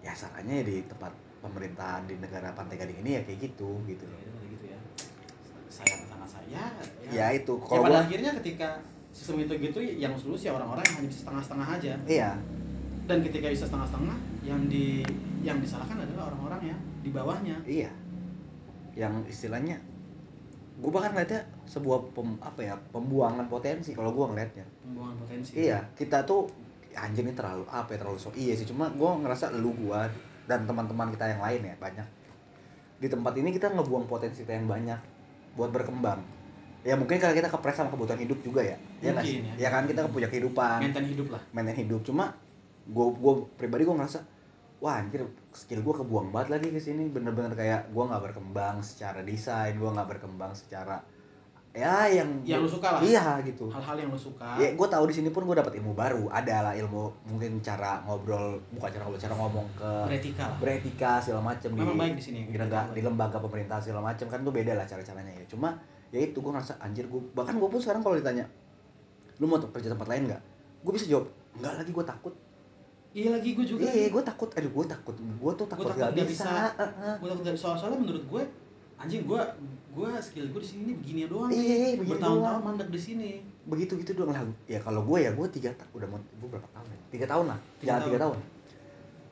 [0.06, 1.12] Ya sarannya ya di tempat
[1.42, 4.20] pemerintahan di negara Pantai Gading ini ya kayak gitu gitu loh.
[4.22, 4.80] Ya, gitu ya
[5.66, 6.64] sayang sangat saya
[7.12, 8.70] Ya itu ya kalau pada gua akhirnya ketika
[9.12, 12.32] sistem itu gitu yang lulus ya orang-orang hanya setengah-setengah aja iya,
[13.06, 15.06] dan ketika bisa setengah-setengah yang di
[15.46, 17.58] yang disalahkan adalah orang-orang yang di bawahnya.
[17.66, 17.92] Iya.
[18.98, 19.78] Yang istilahnya
[20.76, 24.66] gue bahkan ngeliatnya sebuah pem, apa ya pembuangan potensi kalau gue ngeliatnya.
[24.84, 25.52] Pembuangan potensi.
[25.56, 26.50] Iya, kita tuh
[26.96, 30.08] anjir ini terlalu apa ya terlalu so iya sih cuma gue ngerasa lu gua
[30.48, 32.08] dan teman-teman kita yang lain ya banyak.
[33.00, 35.00] Di tempat ini kita ngebuang potensi kita yang banyak
[35.56, 36.20] buat berkembang.
[36.86, 38.78] Ya mungkin karena kita kepres sama kebutuhan hidup juga ya.
[39.02, 39.68] Ya Mungkin, ya.
[39.68, 39.70] Ya.
[39.74, 40.86] kan kita punya kehidupan.
[40.86, 41.42] Maintain hidup lah.
[41.50, 42.06] Maintain hidup.
[42.06, 42.38] Cuma
[42.86, 44.20] gue gue pribadi gue ngerasa
[44.84, 47.10] wah anjir skill gue kebuang banget lagi ke sini.
[47.10, 51.02] Bener-bener kayak gue nggak berkembang secara desain gue nggak berkembang secara
[51.76, 53.02] ya yang Yang lu suka lah.
[53.04, 53.68] iya gitu.
[53.68, 54.56] Hal-hal yang lo suka.
[54.56, 56.32] Ya gue tahu di sini pun gue dapat ilmu baru.
[56.32, 60.58] Ada lah ilmu mungkin cara ngobrol bukan cara ngobrol cara ngomong ke beretika lah.
[60.64, 62.40] beretika segala macem Memang baik di sini.
[62.48, 64.32] di, lembaga, di lembaga pemerintah segala macem.
[64.32, 65.44] Kan tuh beda lah cara caranya ya.
[65.52, 65.76] Cuma
[66.16, 68.48] ya itu gue ngerasa anjir gue bahkan gue pun sekarang kalau ditanya
[69.44, 70.42] lu mau kerja tempat lain nggak?
[70.80, 71.28] Gue bisa jawab
[71.60, 72.34] enggak lagi gue takut
[73.16, 73.88] iya lagi gue juga.
[73.88, 74.52] Iya gue takut.
[74.60, 75.16] Aduh gue takut.
[75.16, 76.76] Gue tuh takut, takut gak bisa,
[77.24, 78.44] gue takut dari soal soalnya menurut gue
[78.96, 79.42] anjing gue
[79.96, 83.30] gue skill gue di sini begini doang Iya, begini bertahun-tahun mandek di sini.
[83.68, 84.44] Begitu gitu doang lah.
[84.68, 87.00] Ya kalau gue ya gue tiga tahun udah mau gue berapa tahun ya?
[87.16, 87.60] Tiga tahun lah.
[87.80, 88.40] Tiga jangan tiga tahun.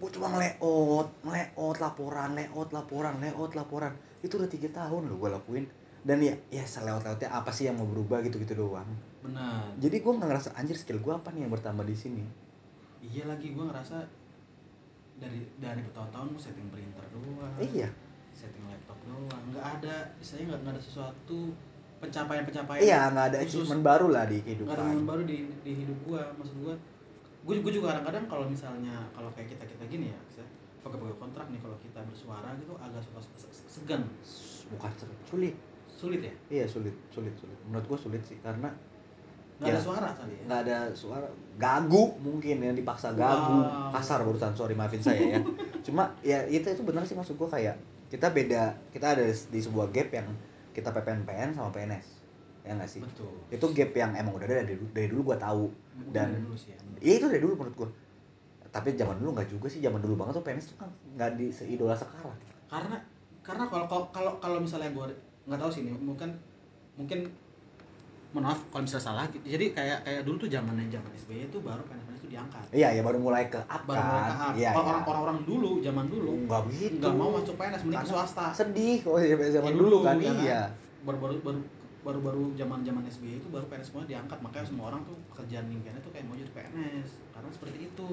[0.03, 3.93] gue cuma ngeleot ngeleot laporan leot laporan leot laporan.
[4.19, 5.65] Itu udah tiga tahun loh gue lakuin.
[6.03, 8.87] Dan ya ya selewat lewatnya apa sih yang mau berubah gitu gitu doang.
[9.23, 9.71] Benar.
[9.79, 12.42] Jadi gue nggak ngerasa anjir skill gue apa nih yang bertambah di sini
[13.03, 13.97] iya lagi gue ngerasa
[15.19, 17.53] dari dari bertahun-tahun gue setting printer doang.
[17.59, 17.89] Iya.
[18.33, 19.41] Setting laptop doang.
[19.51, 21.39] Nggak ada istilahnya nggak nggak ada sesuatu
[22.03, 23.63] pencapaian-pencapaian iya nggak ada khusus.
[23.63, 26.21] achievement baru lah di nggak ada kehidupan momen baru di, di hidup gua.
[26.35, 26.75] Maksud gua
[27.43, 30.19] gue gue juga kadang-kadang kalau misalnya kalau kayak kita kita gini ya
[30.83, 34.03] pakai-pakai kontrak nih kalau kita bersuara gitu agak suka se- se- segan.
[34.71, 34.91] Bukan
[35.27, 35.55] sulit.
[35.95, 36.33] Sulit ya?
[36.51, 37.55] Iya sulit sulit sulit.
[37.67, 38.67] Menurut gue sulit sih karena
[39.53, 39.83] nggak ada Ya.
[39.83, 40.43] suara kali ya?
[40.43, 41.27] Nggak ada suara.
[41.55, 43.57] Gagu mungkin yang dipaksa gagu.
[43.59, 43.91] Wow.
[43.91, 45.39] kasar barusan sorry maafin saya ya.
[45.85, 47.77] Cuma ya itu itu benar sih maksud gua kayak
[48.07, 50.27] kita beda kita ada di sebuah gap yang
[50.71, 52.07] kita PPNPN sama PNS
[52.63, 52.99] ya nggak sih?
[52.99, 53.29] Betul.
[53.49, 55.69] Itu gap yang emang udah ada dari, dari dulu gua tahu.
[56.09, 57.89] Dan- dulu sih ya iya itu dari dulu menurut gua.
[58.69, 59.79] Tapi zaman dulu nggak juga sih.
[59.79, 62.33] Zaman dulu banget tuh PNS tuh kan nggak di seidola sekarang.
[62.65, 62.97] Karena
[63.43, 65.05] karena kalau kalau kalau kalau misalnya gue
[65.43, 66.31] nggak tahu sih nih mungkin
[66.95, 67.27] mungkin
[68.33, 69.45] mohon maaf kalau misalnya salah gitu.
[69.45, 72.65] jadi kayak kayak dulu tuh zamannya zaman SBY itu baru PNS itu diangkat.
[72.73, 74.53] Iya ya baru mulai ke up baru mulai ke kan up.
[74.57, 75.13] iya orang iya.
[75.21, 76.97] orang dulu zaman dulu nggak begitu.
[76.97, 78.47] nggak mau masuk PNS mending ke swasta.
[78.57, 80.61] sedih kalau zaman Ya dulu, kan ya iya.
[81.05, 81.59] baru baru baru
[82.03, 84.37] baru baru zaman zaman SBY itu baru PNS semua diangkat.
[84.41, 88.09] Makanya semua orang tuh pekerjaan impiannya tuh kayak mau jadi PNS karena seperti itu.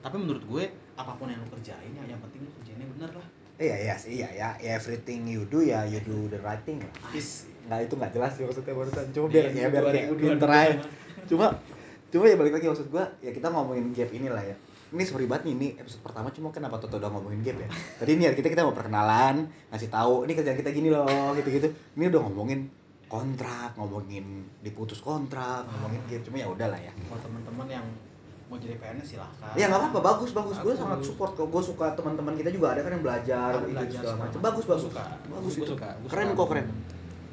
[0.00, 0.64] Tapi menurut gue
[0.96, 3.28] apa pun yang lo kerjain ya yang penting lo kerjainnya bener lah
[3.60, 7.12] Iya iya sih iya ya everything you do ya you do the right thing lah.
[7.12, 9.06] Is Nggak itu nggak jelas sih maksudnya barusan.
[9.12, 10.74] Cuma Iya, biar ya biar kayak pinter aja.
[11.28, 11.46] Cuma
[12.10, 14.56] cuma ya balik lagi maksud gua ya kita ngomongin gap inilah ya.
[14.90, 17.68] Ini sorry banget nih, ini episode pertama cuma kenapa Toto udah ngomongin gap ya.
[18.02, 21.70] Tadi niat kita kita mau perkenalan, ngasih tahu ini kerjaan kita gini loh gitu-gitu.
[21.94, 22.66] Ini udah ngomongin
[23.06, 26.26] kontrak, ngomongin diputus kontrak, ngomongin gap.
[26.26, 26.90] Cuma ya udahlah ya.
[27.06, 27.86] buat teman-teman yang
[28.50, 29.54] mau jadi PNS silahkan.
[29.54, 29.98] Ya nggak apa-apa.
[30.02, 30.58] Bagus bagus.
[30.58, 31.46] Gue sangat support kok.
[31.46, 32.74] Gue suka teman-teman kita juga.
[32.74, 34.82] Ada kan yang belajar gitu belajar segala macam bagus bagus.
[34.90, 35.04] suka.
[35.30, 35.64] bagus itu.
[35.70, 35.88] suka.
[36.02, 36.66] Gua keren kok keren.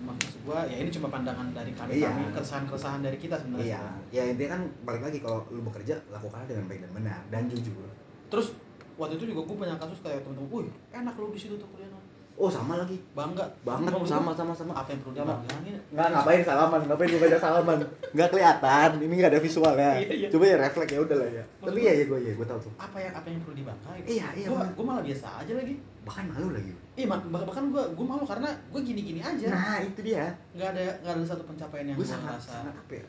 [0.06, 1.90] Maksud gua ya ini cuma pandangan dari kami.
[1.98, 2.14] Iya.
[2.14, 3.66] kami keresahan keresahan dari kita sebenarnya.
[3.66, 3.82] Iya.
[4.14, 7.90] Ya intinya kan balik lagi kalau lu bekerja lakukanlah dengan baik dan benar dan jujur.
[8.30, 8.54] Terus
[9.02, 11.90] waktu itu juga gue banyak kasus kayak temen-temen, wih enak lu di situ tuh kuliah
[11.90, 11.97] no."
[12.38, 12.98] Oh sama lagi.
[13.12, 13.42] Bangga.
[13.62, 13.90] Banget.
[13.90, 14.74] Menurut sama sama sama.
[14.74, 15.76] Apa yang perlu dibanggain?
[15.90, 16.82] Nggak ngapain salaman?
[16.86, 17.78] Ngapain lu ngajak salaman?
[18.14, 18.90] Nggak kelihatan.
[19.02, 20.28] Ini nggak ada visualnya Iya, iya.
[20.30, 21.44] coba ya refleks ya udah lah ya.
[21.44, 22.72] Maksud tapi gua- ya ya gue ya gue tahu tuh.
[22.78, 24.04] Apa yang apa yang perlu dibanggain?
[24.06, 24.74] Iya iya gua, bener.
[24.78, 25.76] gua malah biasa aja lagi.
[26.06, 26.72] Bahkan malu lagi.
[26.94, 29.48] Iya bah- bahkan gua gua malu karena gua gini gini aja.
[29.50, 30.26] Nah itu dia.
[30.54, 32.62] Nggak ada nggak ada satu pencapaian yang gue sangat rasa.
[32.62, 33.06] sangat apa ya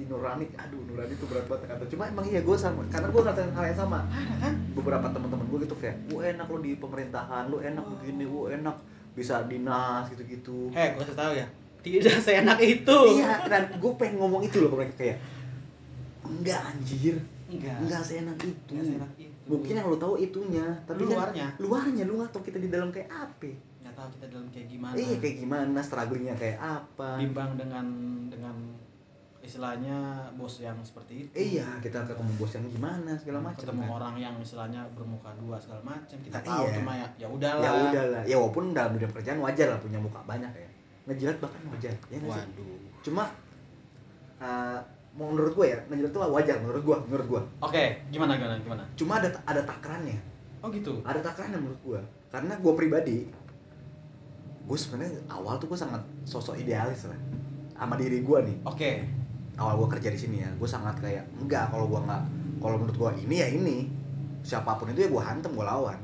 [0.00, 1.84] di nurani aduh nurani itu berat banget kata.
[1.92, 3.98] Cuma emang iya gue sama karena gue ngerasain hal yang sama.
[4.08, 4.54] Ada kan?
[4.72, 8.76] Beberapa teman-teman gue gitu kayak lu enak lo di pemerintahan lu enak begini lu enak
[9.12, 10.72] bisa dinas gitu-gitu.
[10.72, 11.46] Heh gua kasih tahu ya
[11.84, 12.98] tidak seenak itu.
[13.20, 15.18] Iya dan gue pengen ngomong itu loh ke mereka kayak
[16.24, 17.16] enggak anjir.
[17.50, 17.76] Enggak.
[17.84, 18.72] Enggak seenak itu.
[18.72, 19.36] Enggak seenak itu.
[19.50, 21.46] Mungkin yang lo tahu itunya tapi kan luarnya.
[21.58, 23.52] luarnya lu nggak tahu kita di dalam kayak apa?
[23.82, 24.94] Nggak tahu kita dalam kayak gimana.
[24.96, 27.18] Iya kayak gimana strugglingnya kayak apa.
[27.18, 27.86] Bimbang dengan
[28.30, 28.56] dengan
[29.50, 31.32] istilahnya bos yang seperti itu.
[31.34, 33.96] Iya kita ketemu bos yang gimana segala macam ketemu kan.
[33.98, 36.74] orang yang istilahnya bermuka dua segala macam kita Nah, tahu iya.
[36.78, 37.64] cuma ya ya udahlah.
[37.66, 38.22] Ya udahlah.
[38.22, 40.70] Ya walaupun dalam dunia pekerjaan wajar lah punya muka banyak ya.
[41.10, 42.30] Ngejilat bahkan wajar ya sih?
[42.30, 42.78] Waduh.
[43.02, 43.24] Cuma
[44.38, 44.78] uh,
[45.18, 47.84] menurut gue ya ngejilat tuh wajar menurut gue menurut gue oke
[48.14, 48.82] gimana gimana gimana?
[48.94, 50.18] Cuma ada ada takarannya.
[50.62, 51.02] Oh gitu?
[51.02, 53.18] Ada takarannya menurut gue karena gue pribadi
[54.70, 57.18] gue sebenarnya awal tuh gue sangat sosok idealis lah
[57.74, 58.56] sama diri gue nih.
[58.62, 59.19] Oke
[59.60, 62.22] awal gue kerja di sini ya gue sangat kayak enggak kalau gue nggak
[62.60, 63.76] kalau menurut gue ini ya ini.
[64.40, 65.96] Siapa pun itu ya gue hantem gue lawan.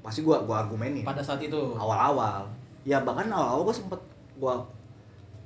[0.00, 1.02] Pasti gue gue argumenin.
[1.02, 1.74] Pada saat itu.
[1.74, 2.46] Awal-awal.
[2.86, 4.00] Ya bahkan awal-awal gue sempet
[4.38, 4.54] gue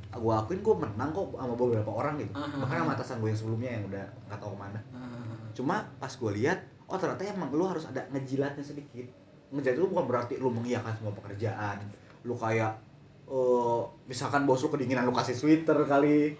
[0.09, 2.33] gue akuin gue menang kok sama beberapa orang gitu.
[2.37, 2.83] Ah, bahkan ah.
[2.85, 4.81] sama atasan gue yang sebelumnya yang udah nggak tahu ke mana.
[4.93, 6.59] Ah, cuma pas gue lihat
[6.89, 9.05] oh ternyata emang lu harus ada ngejilatnya sedikit.
[9.53, 11.81] Ngejilat itu bukan berarti lu mengiyakan semua pekerjaan.
[12.25, 12.77] Lu kayak
[13.29, 16.33] eh misalkan bos lu kedinginan lu kasih sweater kali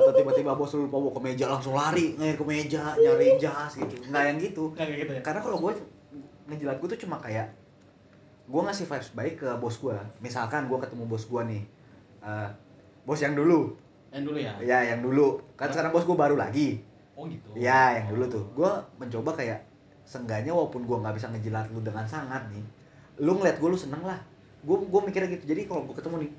[0.00, 3.72] atau tiba-tiba bos lu lupa bawa ke meja langsung lari nge ke meja nyari jas
[3.76, 3.94] gitu.
[4.08, 4.64] Nggak yang gitu.
[4.72, 5.22] Nggak kayak gitu ya?
[5.22, 5.72] Karena kalau gue
[6.48, 7.52] ngejilat gue tuh cuma kayak
[8.50, 11.62] gue ngasih vibes baik ke bos gue misalkan gue ketemu bos gue nih
[12.24, 12.48] eh,
[13.04, 13.76] bos yang dulu.
[14.10, 14.52] Yang dulu ya?
[14.58, 15.38] Ya yang dulu.
[15.54, 16.80] Kan sekarang bos gue baru lagi.
[17.14, 17.52] Oh gitu.
[17.54, 18.44] Ya yang dulu tuh.
[18.56, 19.68] Gue mencoba kayak
[20.08, 22.66] sengganya walaupun gue nggak bisa ngejilat lu dengan sangat nih
[23.20, 24.18] lu ngeliat gue lu seneng lah.
[24.64, 25.44] Gue gue mikirnya gitu.
[25.44, 26.32] Jadi kalau gue ketemu nih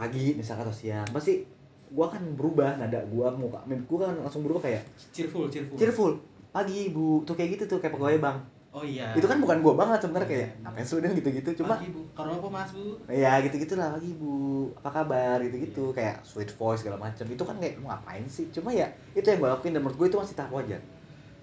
[0.00, 1.44] pagi misalkan atau siang pasti
[1.90, 5.74] gue akan berubah nada gue muka mimik gue kan langsung berubah kayak cheerful cheerful.
[5.74, 6.12] Cheerful.
[6.50, 8.38] Pagi bu tuh kayak gitu tuh kayak pegawai bank.
[8.70, 9.10] Oh iya.
[9.18, 10.70] Itu kan bukan gue banget sebenarnya kayak Iya.
[10.70, 11.50] apa sih dan gitu-gitu.
[11.58, 12.94] Cuma Pagi, bu kalau apa mas bu?
[13.10, 14.30] Ya gitu-gitu lah pagi bu
[14.78, 15.42] apa kabar?
[15.42, 15.90] Gitu-gitu.
[15.90, 18.46] Kayak sweet voice segala macam itu kan kayak mau ngapain sih?
[18.54, 18.86] Cuma ya
[19.18, 20.78] itu yang gue lakuin dan menurut gue itu masih tahap wajar.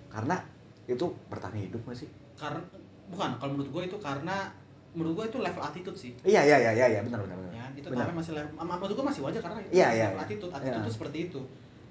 [0.08, 0.40] Karena
[0.88, 2.08] itu bertahan hidup gak sih?
[2.40, 2.64] Karena
[3.12, 3.30] bukan.
[3.44, 4.48] Kalau menurut gue itu karena
[4.98, 6.12] menurut gue itu level attitude sih.
[6.26, 7.54] Iya iya iya iya iya benar benar benar.
[7.54, 8.10] Ya itu Benar.
[8.10, 10.26] masih level menurut gue masih wajar karena Iya, iya, level iya.
[10.26, 10.52] attitude.
[10.52, 10.84] Attitude Iya.
[10.84, 11.42] itu seperti itu.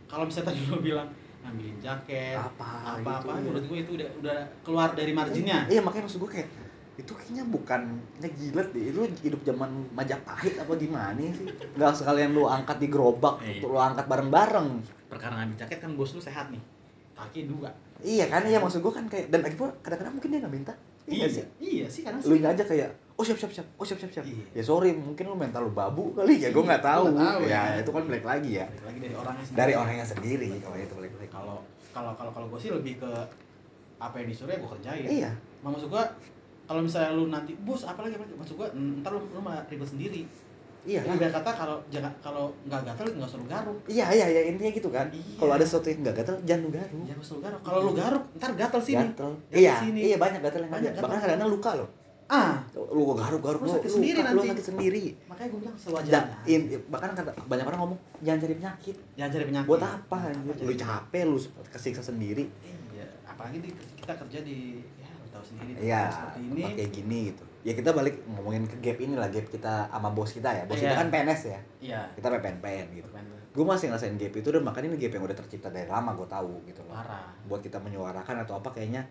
[0.06, 1.08] Kalau misalnya tadi lo bilang
[1.46, 5.62] ngambilin jaket apa apa apa gitu, menurut gue itu udah udah keluar dari marginnya.
[5.70, 6.48] Iya makanya maksud gue kayak
[6.96, 7.80] itu kayaknya bukan
[8.18, 11.46] ngejilat deh itu hidup zaman Majapahit apa gimana sih?
[11.78, 13.62] Nggak sekalian lu angkat di gerobak Iya.
[13.62, 14.68] lu angkat bareng-bareng.
[15.06, 16.62] Perkara ngambil jaket kan bos lu sehat nih.
[17.14, 17.70] Kaki dua.
[18.02, 20.74] Iya kan iya maksud gue kan kayak dan lagi pula kadang-kadang mungkin dia nggak minta
[21.06, 21.44] iya, nggak sih.
[21.58, 23.66] iya sih kadang lu aja kayak oh siap siap siap.
[23.80, 24.24] Oh siap siap siap.
[24.28, 24.44] Iya.
[24.52, 27.04] ya sorry mungkin lu mental lu babu kali ya gue Iya, nggak tahu.
[27.16, 27.80] tahu, ya ya.
[27.80, 28.66] itu kan balik lagi ya.
[28.68, 29.56] Balik lagi dari orangnya sendiri.
[29.56, 31.30] dari orangnya sendiri kalau itu balik lagi.
[31.32, 31.56] kalau
[31.90, 33.10] kalau kalau kalau gue sih lebih ke
[33.96, 35.06] apa yang disuruh ya gue kerjain.
[35.08, 35.30] Iya.
[35.64, 36.04] Maksud gua
[36.66, 39.40] kalau misalnya lu nanti bos apa lagi apa lagi?" maksud gua "Mm, ntar lu, lu
[39.40, 40.28] malah ribet sendiri
[40.86, 43.78] iya Jadi ibarat kata kalau jangan kalau nggak gatel nggak usah lu garuk.
[43.84, 45.06] Iya iya iya intinya gitu kan.
[45.08, 45.36] Iya.
[45.36, 47.00] kalau ada sesuatu yang nggak gatel jangan lu garuk.
[47.02, 47.60] Jangan usah lu garuk.
[47.60, 49.04] Kalau lu garuk ntar gatel sini.
[49.04, 49.30] Gatel.
[49.44, 50.00] Gatel iya sini.
[50.04, 50.94] iya banyak gatel yang Banyak ada.
[50.94, 51.02] gatel.
[51.04, 51.88] bahkan kadang-kadang luka loh.
[52.26, 52.58] Ah.
[52.72, 54.50] Lu garuk garuk Lu lu, sakit lu sendiri luka, lu nanti.
[54.52, 55.04] sakit sendiri.
[55.26, 58.96] Makanya gue bilang Ja- sewajarnya in- bahkan kata banyak orang ngomong jangan cari penyakit.
[59.14, 59.68] Jangan cari penyakit.
[59.68, 60.54] Buat apa anjir?
[60.60, 62.44] lu capek lu kesiksa sendiri.
[62.90, 64.58] Iya apalagi di, kita kerja di
[64.96, 65.70] ya lu tahu sendiri.
[65.78, 66.62] Iya, seperti ini.
[66.72, 67.44] kayak gini gitu.
[67.66, 70.62] Ya kita balik ngomongin ke gap ini lah, gap kita sama bos kita ya.
[70.64, 70.86] Bos Iya.
[70.86, 73.08] kita kan PNS ya, iya kita PPNPN gitu.
[73.50, 76.24] Gue masih ngerasain gap itu dan makanya ini gap yang udah tercipta dari lama gue
[76.26, 76.94] tahu gitu loh.
[76.94, 79.02] parah Buat kita menyuarakan atau apa kayaknya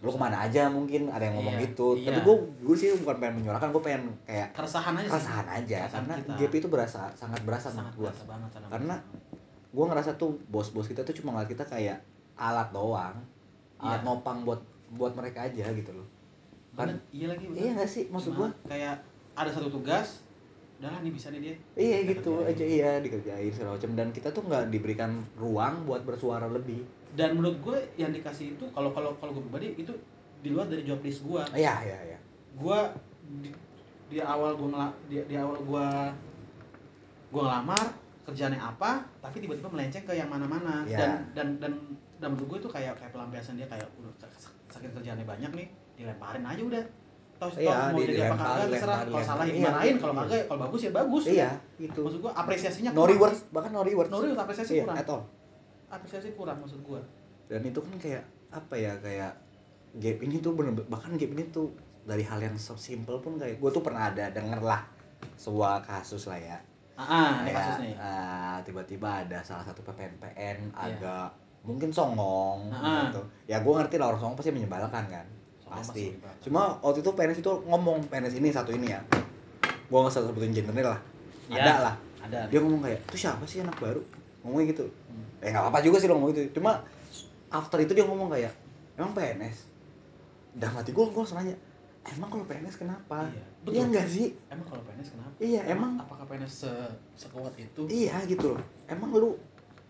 [0.00, 1.88] lu ke mana aja mungkin ada yang ngomong Iya, gitu.
[1.94, 2.08] iya.
[2.08, 5.76] Tapi gue gue sih bukan pengen menyuarakan, gue pengen kayak keresahan aja sih keresahan aja
[5.78, 6.32] Keresahan karena kita.
[6.38, 8.68] gap itu berasa sangat berasa sangat menurut gue.
[8.70, 8.96] Karena.
[9.70, 11.98] Gue ngerasa tuh bos-bos kita tuh cuma ngeliat kita kayak
[12.34, 13.16] alat doang,
[13.76, 14.06] alat Iya.
[14.06, 16.06] nopang buat buat mereka aja gitu loh.
[16.74, 17.58] Bener, iya lagi bener.
[17.60, 18.04] Iya gak sih?
[18.10, 18.48] Maksud Cuma gue?
[18.68, 18.94] kayak
[19.34, 20.22] ada satu tugas
[20.74, 21.54] udahlah nih bisa nih dia.
[21.74, 22.50] Iya Kita gitu kerjain.
[22.50, 22.64] aja.
[22.66, 23.90] Iya dikerjain segala macam.
[23.94, 26.82] Dan kita tuh nggak diberikan ruang buat bersuara lebih.
[27.14, 29.94] Dan menurut gue yang dikasih itu kalau kalau kalau gue pribadi itu
[30.42, 32.18] di luar dari job list gue iya iya iya.
[32.52, 32.76] Gue
[33.40, 33.48] di,
[34.10, 34.68] di awal gue
[35.08, 35.86] di, di awal gue
[37.30, 37.86] gue ngelamar
[38.26, 40.82] kerjaannya apa tapi tiba-tiba melenceng ke yang mana-mana.
[40.84, 40.98] Iya.
[40.98, 41.72] dan dan dan
[42.18, 44.10] dan menurut gue itu kayak kayak pelampiasan dia kayak udah
[44.68, 46.84] sakit kerjaannya banyak nih dilemparin aja udah.
[47.34, 48.98] Tahu Iya, mau di- jadi apa kagak terserah.
[49.02, 50.20] kalau salah ya Iya, dimarahin kalau iya.
[50.22, 51.22] kagak kalau bagus ya bagus.
[51.26, 52.00] Iya gitu.
[52.00, 54.08] Maksud gue apresiasinya no rewards bahkan no rewards.
[54.08, 54.96] No rewards apresiasi iya kurang.
[54.96, 55.22] at all.
[55.88, 57.00] Apresiasi kurang maksud gue
[57.44, 59.32] dan itu kan kayak apa ya kayak
[59.94, 61.68] gap ini tuh bener bahkan gap ini tuh
[62.02, 64.80] dari hal yang simple pun kayak gue tuh pernah ada denger lah
[65.36, 66.58] sebuah kasus lah ya.
[66.94, 67.94] Ah, ah Kayak, kasus nih.
[67.96, 70.94] eh, tiba-tiba ada salah satu PPNPN Iya.
[70.94, 71.26] agak
[71.60, 73.10] mungkin songong Ah.
[73.10, 73.18] gitu.
[73.46, 75.26] Ya gue ngerti lah orang songong pasti menyebalkan kan
[75.78, 76.04] pasti.
[76.44, 79.00] cuma waktu itu PNS itu ngomong PNS ini satu ini ya.
[79.90, 81.00] Gue nggak usah sebutin gendernya lah.
[81.50, 81.62] Ya.
[81.62, 81.94] ada lah.
[82.24, 82.38] ada.
[82.48, 84.00] Dia ngomong kayak itu siapa sih anak baru?
[84.44, 84.84] Ngomongnya gitu.
[84.86, 85.44] Hmm.
[85.44, 86.80] eh nggak apa juga sih lo ngomong gitu cuma
[87.52, 88.52] after itu dia ngomong kayak
[88.96, 89.68] emang PNS
[90.56, 91.58] udah mati gue langsung nanya
[92.12, 93.24] emang kalau PNS kenapa?
[93.32, 93.84] Iya, iya betul.
[93.88, 94.28] enggak sih?
[94.52, 95.34] Emang kalau PNS kenapa?
[95.40, 96.72] Iya emang apakah PNS se
[97.16, 97.82] sekuat itu?
[97.88, 98.64] Iya gitu loh.
[98.84, 99.40] Emang lu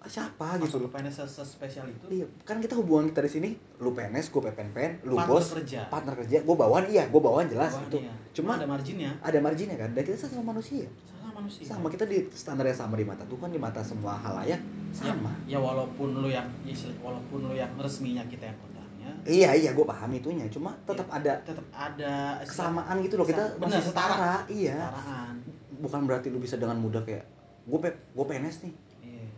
[0.06, 0.64] siapa gitu?
[0.68, 2.04] Masuk loh PNS spesial itu?
[2.12, 3.48] Iya kan kita hubungan kita di sini
[3.80, 5.80] lu PNS gue PPNPN lu Partner bos kerja.
[5.88, 8.12] partner kerja gue bawaan iya gue bawaan jelas Wah, itu iya.
[8.32, 9.90] cuma ada marginnya ada marginnya kan?
[9.92, 10.86] Dan kita sama manusia.
[11.14, 11.62] Sama manusia.
[11.64, 14.60] Sama kita di standar yang sama di mata Tuhan di mata semua halayak
[14.94, 15.32] sama.
[15.44, 19.82] ya walaupun lu yang ya, walaupun lu yang resminya kita yang kontaknya iya iya gue
[19.82, 20.46] paham itunya.
[20.48, 23.26] Cuma tetap ya, ada tetap ada kesamaan gitu loh.
[23.26, 24.34] Kita Sa- masih bener, setara.
[24.46, 24.78] iya.
[24.78, 25.34] Kesetaraan
[25.74, 27.24] bukan berarti lu bisa dengan mudah kayak
[27.64, 28.74] gue pe gue PNS nih.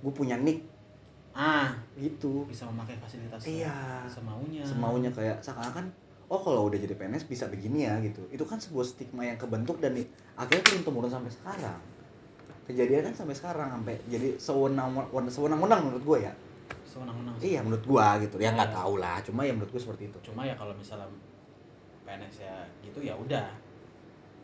[0.07, 0.63] Gue punya nick.
[1.35, 1.75] Ah.
[1.99, 2.47] Gitu.
[2.47, 4.07] Bisa memakai fasilitas Iya.
[4.07, 4.63] semaunya.
[4.63, 5.91] Semaunya kayak seakan-akan
[6.31, 8.23] oh kalau udah jadi PNS bisa begini ya gitu.
[8.31, 9.99] Itu kan sebuah stigma yang kebentuk dan
[10.39, 11.83] akhirnya turun temurun sampai sekarang.
[12.67, 16.33] Kejadian kan sampai sekarang sampai jadi sewenang sewenang-wenang menurut gue ya.
[16.87, 17.35] Sewenang-wenang.
[17.43, 18.37] Iya menurut gue gitu.
[18.39, 18.79] Ya nggak Iya.
[18.79, 19.17] tahu lah.
[19.27, 20.19] Cuma ya menurut gue seperti itu.
[20.31, 21.07] Cuma ya kalau misalnya
[22.07, 23.47] PNS ya gitu ya udah.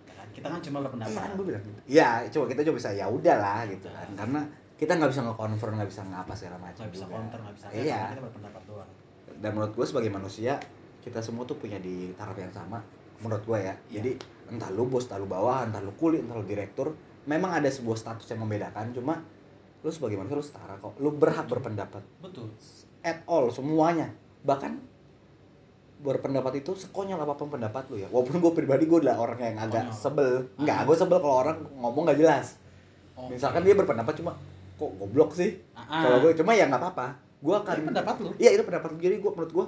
[0.07, 0.27] Ya kan?
[0.35, 1.81] kita kan cuma iya berpendapat kan gue bilang gitu.
[1.87, 4.09] Iya coba kita coba bisa ya udah lah gitu kan.
[4.15, 4.41] Karena
[4.83, 7.67] kita nggak bisa nge-confirm nggak bisa ngapa segala macam nggak bisa counter nggak bisa.
[7.71, 7.95] Iya.
[8.03, 8.91] Apa, kita berpendapat doang.
[9.39, 10.59] Dan menurut gue sebagai manusia
[11.07, 12.83] kita semua tuh punya di taraf yang sama
[13.23, 13.75] menurut gue ya.
[13.87, 14.03] Iya.
[14.03, 14.11] jadi
[14.51, 16.99] entah lu bos entah lu bawah entah lu kulit entah lu direktur
[17.31, 19.23] memang ada sebuah status yang membedakan cuma
[19.87, 20.99] lu sebagai manusia lu setara kok.
[20.99, 22.03] Lu berhak berpendapat.
[22.19, 22.51] Betul.
[23.07, 24.11] At all semuanya.
[24.43, 24.91] Bahkan
[26.03, 28.11] berpendapat itu sekonyol apa pun pendapat lu ya.
[28.11, 29.95] Walaupun gue pribadi gue adalah orang yang agak Konyol.
[29.95, 30.33] sebel.
[30.59, 30.87] Nggak Ah.
[30.91, 32.59] gue sebel kalau orang ngomong nggak jelas.
[33.13, 33.37] Oke.
[33.39, 34.33] misalkan dia berpendapat cuma
[34.83, 35.63] kok goblok sih?
[35.79, 36.03] Ah.
[36.03, 37.07] kalau gue cuma ya nggak apa-apa.
[37.43, 38.31] Gue akan Ini pendapat lu?
[38.39, 39.67] Iya itu pendapat jadi gue menurut gue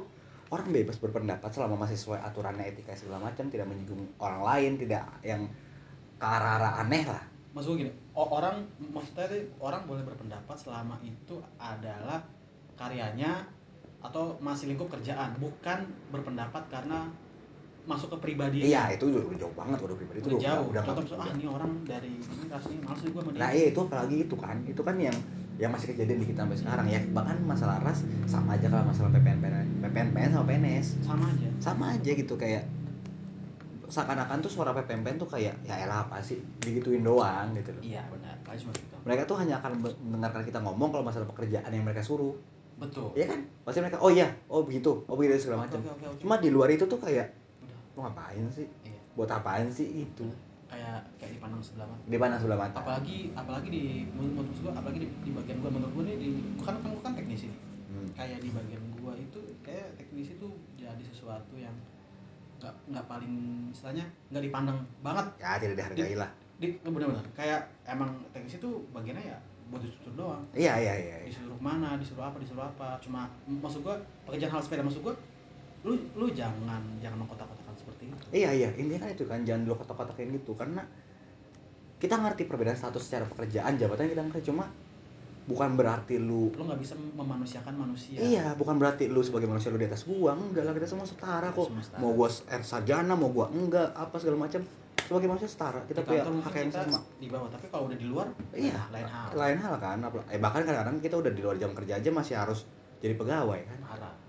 [0.51, 5.07] orang bebas berpendapat selama masih sesuai aturannya etika segala macam tidak menyinggung orang lain tidak
[5.23, 5.47] yang
[6.19, 7.23] ke arah-arah aneh lah.
[7.55, 9.27] Maksud gue gini orang maksudnya
[9.63, 12.23] orang boleh berpendapat selama itu adalah
[12.75, 13.47] karyanya
[14.05, 17.09] atau masih lingkup kerjaan bukan berpendapat karena
[17.85, 20.67] masuk ke pribadi iya itu udah, udah jauh banget udah pribadi itu udah jauh.
[20.73, 24.37] udah misalnya, ah ini orang dari ini rasanya males gue nah iya itu apalagi itu
[24.41, 25.17] kan itu kan yang
[25.55, 27.01] yang masih kejadian di kita sampai sekarang ya.
[27.15, 31.49] Bahkan masalah ras sama aja kalau masalah PPNPN PPNPN sama PNS sama aja.
[31.63, 32.67] Sama aja gitu kayak
[33.87, 36.43] seakan-akan tuh suara PPNPN tuh kayak ya elah apa sih?
[36.59, 37.83] Digituin doang gitu loh.
[37.87, 38.35] Iya benar.
[38.43, 38.95] Cuma gitu.
[39.07, 42.35] Mereka tuh hanya akan mendengarkan kita ngomong kalau masalah pekerjaan yang mereka suruh.
[42.75, 43.15] Betul.
[43.15, 43.41] Iya kan?
[43.63, 45.79] Pasti mereka, oh iya, oh begitu, oh begitu segala macam.
[46.19, 47.31] Cuma di luar itu tuh kayak, udah
[47.95, 48.67] lu ngapain sih?
[48.83, 50.27] iya Buat apaan sih itu?
[50.65, 52.79] kayak kayak dipandang sebelah mata Di mana sebelah mata?
[52.81, 56.65] apalagi apalagi di menurut gua apalagi di, di bagian gua menurut gua nih di gua
[56.65, 58.11] kan kan gua kan teknisi nih Hmm.
[58.11, 61.71] kayak di bagian gua itu kayak teknisi tuh jadi sesuatu yang
[62.57, 63.35] nggak nggak paling
[63.71, 66.27] istilahnya nggak dipandang banget Ya tidak dihargai lah.
[66.57, 71.17] di benar-benar kayak emang teknisi tuh bagiannya ya buat disuruh doang Iya iya iya.
[71.17, 71.17] iya.
[71.25, 73.95] disuruh mana disuruh apa disuruh apa cuma maksud gua
[74.27, 75.15] pekerjaan hal sepeda maksud gua
[75.83, 79.85] lu lu jangan jangan mengkotak-kotakan seperti itu Iya iya, intinya kan itu kan jangan dulu
[79.85, 80.81] kotak-kotakin gitu karena
[82.01, 84.65] kita ngerti perbedaan status secara pekerjaan jabatan kita ngerti cuma
[85.45, 89.77] bukan berarti lu lu nggak bisa memanusiakan manusia Iya, bukan berarti lu sebagai manusia lu
[89.77, 91.69] di atas gua, enggak lah kita semua setara kok.
[91.69, 92.01] Semua setara.
[92.01, 94.65] Mau gua er sarjana, mau gua enggak, apa segala macam.
[95.05, 96.97] Sebagai manusia setara, kita punya hak yang sama.
[97.21, 98.25] di bawah tapi kalau udah di luar
[98.57, 100.01] Iya, lain hal lain hal kan.
[100.33, 102.65] Eh bahkan kadang-kadang kita udah di luar jam kerja aja masih harus
[103.05, 103.79] jadi pegawai kan.
[103.85, 104.24] marah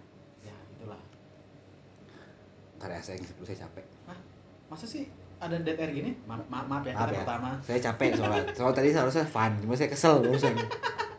[2.86, 3.86] Ntar ya saya ngisi dulu saya capek.
[4.06, 4.18] Hah?
[4.66, 7.22] masa sih ada dead air gini Ma ma- maaf ya Maaf ya.
[7.22, 8.44] pertama Saya capek soalnya.
[8.52, 10.54] Soal tadi seharusnya fun, cuma saya kesel barusan.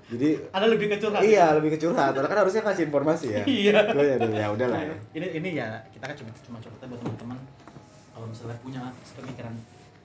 [0.06, 2.10] Jadi ada lebih ke curhat iya lebih ke curhat.
[2.12, 3.42] Karena kan harusnya kasih informasi ya.
[3.44, 4.94] iya ya, udah- ya udahlah ya.
[5.12, 7.38] ini ini ya kita kan cuma cuma curhatnya buat teman-teman
[8.12, 8.80] kalau misalnya punya
[9.12, 9.54] pemikiran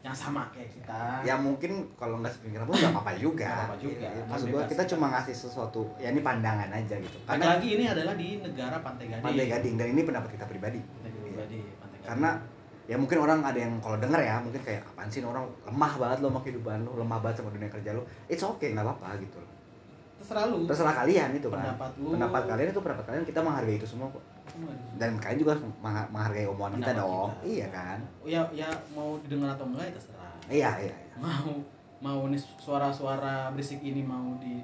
[0.02, 3.78] yang sama kayak kita ya mungkin kalau nggak sepemikiran pun nggak apa-apa juga Nggak apa-apa
[3.80, 4.08] juga.
[4.12, 4.92] Kan maksud gua kita kita.
[4.92, 9.06] cuma ngasih sesuatu ya ini pandangan aja gitu karena lagi ini adalah di negara Pantai
[9.08, 9.22] Gading.
[9.24, 11.91] Pantai Gading dan ini pendapat kita pribadi Pantai pribadi, Pantai Gading.
[12.02, 12.30] Karena
[12.90, 16.18] ya mungkin orang ada yang kalau denger ya mungkin kayak apaan sih orang lemah banget
[16.20, 19.38] lo sama kehidupan lo lemah banget sama dunia kerja lo it's okay nggak apa-apa gitu
[19.40, 19.52] loh
[20.22, 20.70] terserah lu.
[20.70, 22.08] terserah kalian itu kan Pendapat lu.
[22.14, 24.24] pendapat kalian itu pendapat kalian kita menghargai itu semua kok
[25.00, 27.42] dan kalian juga harus menghargai omongan kita dong kita.
[27.48, 30.34] iya kan Ya ya mau didengar atau enggak ya terserah.
[30.52, 31.14] iya iya iya.
[31.18, 31.50] Mau
[32.02, 34.62] mau nih suara-suara berisik ini mau di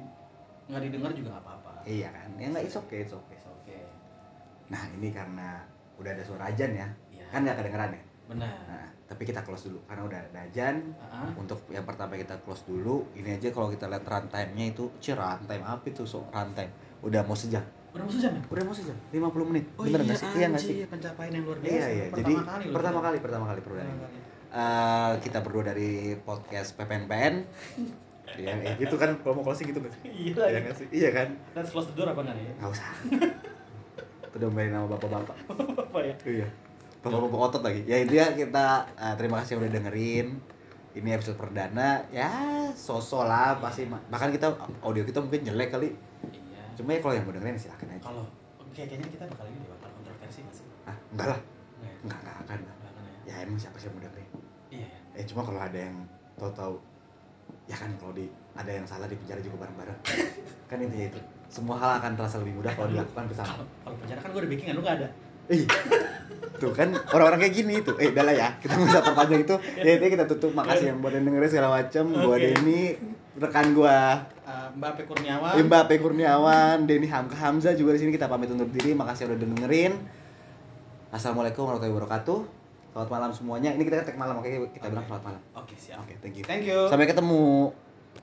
[0.67, 1.71] nggak didengar juga nggak apa-apa.
[1.85, 3.77] iya kan ya nggak it's okay it's okay Oke, Oke.
[4.67, 5.63] nah ini karena
[5.97, 6.87] udah ada suara ajan ya.
[7.29, 8.51] Kan nggak kedengeran ya Benar.
[8.65, 12.63] nah, tapi kita close dulu karena udah ada ajan Ah, untuk yang pertama kita close
[12.63, 16.71] dulu ini aja kalau kita lihat runtime-nya itu cie runtime apa itu so runtime
[17.01, 18.41] udah mau sejam Udah mau sejam ya?
[18.45, 21.45] udah mau sejam 50 menit Oh bener iya, nggak sih iya nggak sih pencapaian yang
[21.45, 21.71] luar biasa.
[21.73, 24.17] iya iya Pertama jadi kali loh pertama kali pertama kali Pertama kali.
[24.47, 27.33] Eh, kita berdua dari podcast PPNPN
[28.27, 30.01] Iya, eh, gitu kan kalau mau closing gitu nggak sih?
[30.29, 30.87] Iya Iya nggak sih?
[30.91, 31.27] Iya kan?
[31.55, 32.53] Let's close the door apa enggak ya?
[32.53, 32.89] Nggak usah.
[34.35, 35.35] Udah main nama bapak-bapak.
[35.81, 36.15] Apa ya?
[36.21, 36.47] Iya.
[37.01, 37.81] Bapak-bapak otot lagi.
[37.85, 38.65] Ya intinya kita
[38.97, 40.27] eh, terima kasih udah dengerin.
[40.97, 42.29] Ini episode perdana ya
[42.73, 44.49] sosok lah pasti ma- bahkan kita
[44.81, 45.93] audio kita mungkin jelek kali.
[46.33, 46.61] Iya.
[46.73, 48.01] Cuma ya kalau yang mau dengerin silakan aja.
[48.01, 48.23] Kalau
[48.73, 50.65] kayaknya kita bakal ini bakal kontroversi nggak sih?
[50.89, 51.39] Ah, enggak lah.
[51.77, 51.97] Enggak ya?
[52.01, 52.57] Enggak, enggak akan.
[52.65, 53.17] Nggak akan ya?
[53.29, 54.29] Ya emang siapa sih yang mau dengerin?
[54.73, 55.21] Iya ya.
[55.21, 55.97] Eh cuma kalau ada yang
[56.37, 56.75] tahu-tahu
[57.67, 58.25] ya kan kalau di
[58.57, 59.99] ada yang salah di penjara juga bareng-bareng.
[60.73, 61.19] kan intinya itu.
[61.47, 63.61] Semua hal akan terasa lebih mudah kalau dilakukan bersama.
[63.85, 65.09] Kalau penjara kan gue udah backingan lu nggak ada.
[65.47, 65.63] Ih,
[66.59, 67.95] tuh kan orang-orang kayak gini tuh.
[68.01, 68.49] Eh, udah lah ya.
[68.59, 69.55] Kita nggak usah perpanjang itu.
[69.79, 70.51] Ya itu kita tutup.
[70.51, 72.03] Makasih yang buat yang dengerin segala macem.
[72.11, 72.51] Gua Oke.
[72.51, 72.99] Denny,
[73.39, 75.59] rekan gua Uh, Mbak Pe Kurniawan.
[75.59, 78.95] Mbappe Kurniawan, Denny Hamka Hamzah juga di sini kita pamit undur diri.
[78.95, 79.91] Makasih udah dengerin.
[81.11, 82.39] Assalamualaikum warahmatullahi wabarakatuh.
[82.95, 83.75] Selamat malam semuanya.
[83.75, 84.47] Ini kita tag malam, oke?
[84.47, 85.11] Kita bilang Oke.
[85.11, 85.41] selamat malam.
[85.51, 85.99] Oke siap.
[85.99, 86.47] Oke, thank you.
[86.47, 86.87] Thank you.
[86.87, 87.75] Sampai ketemu.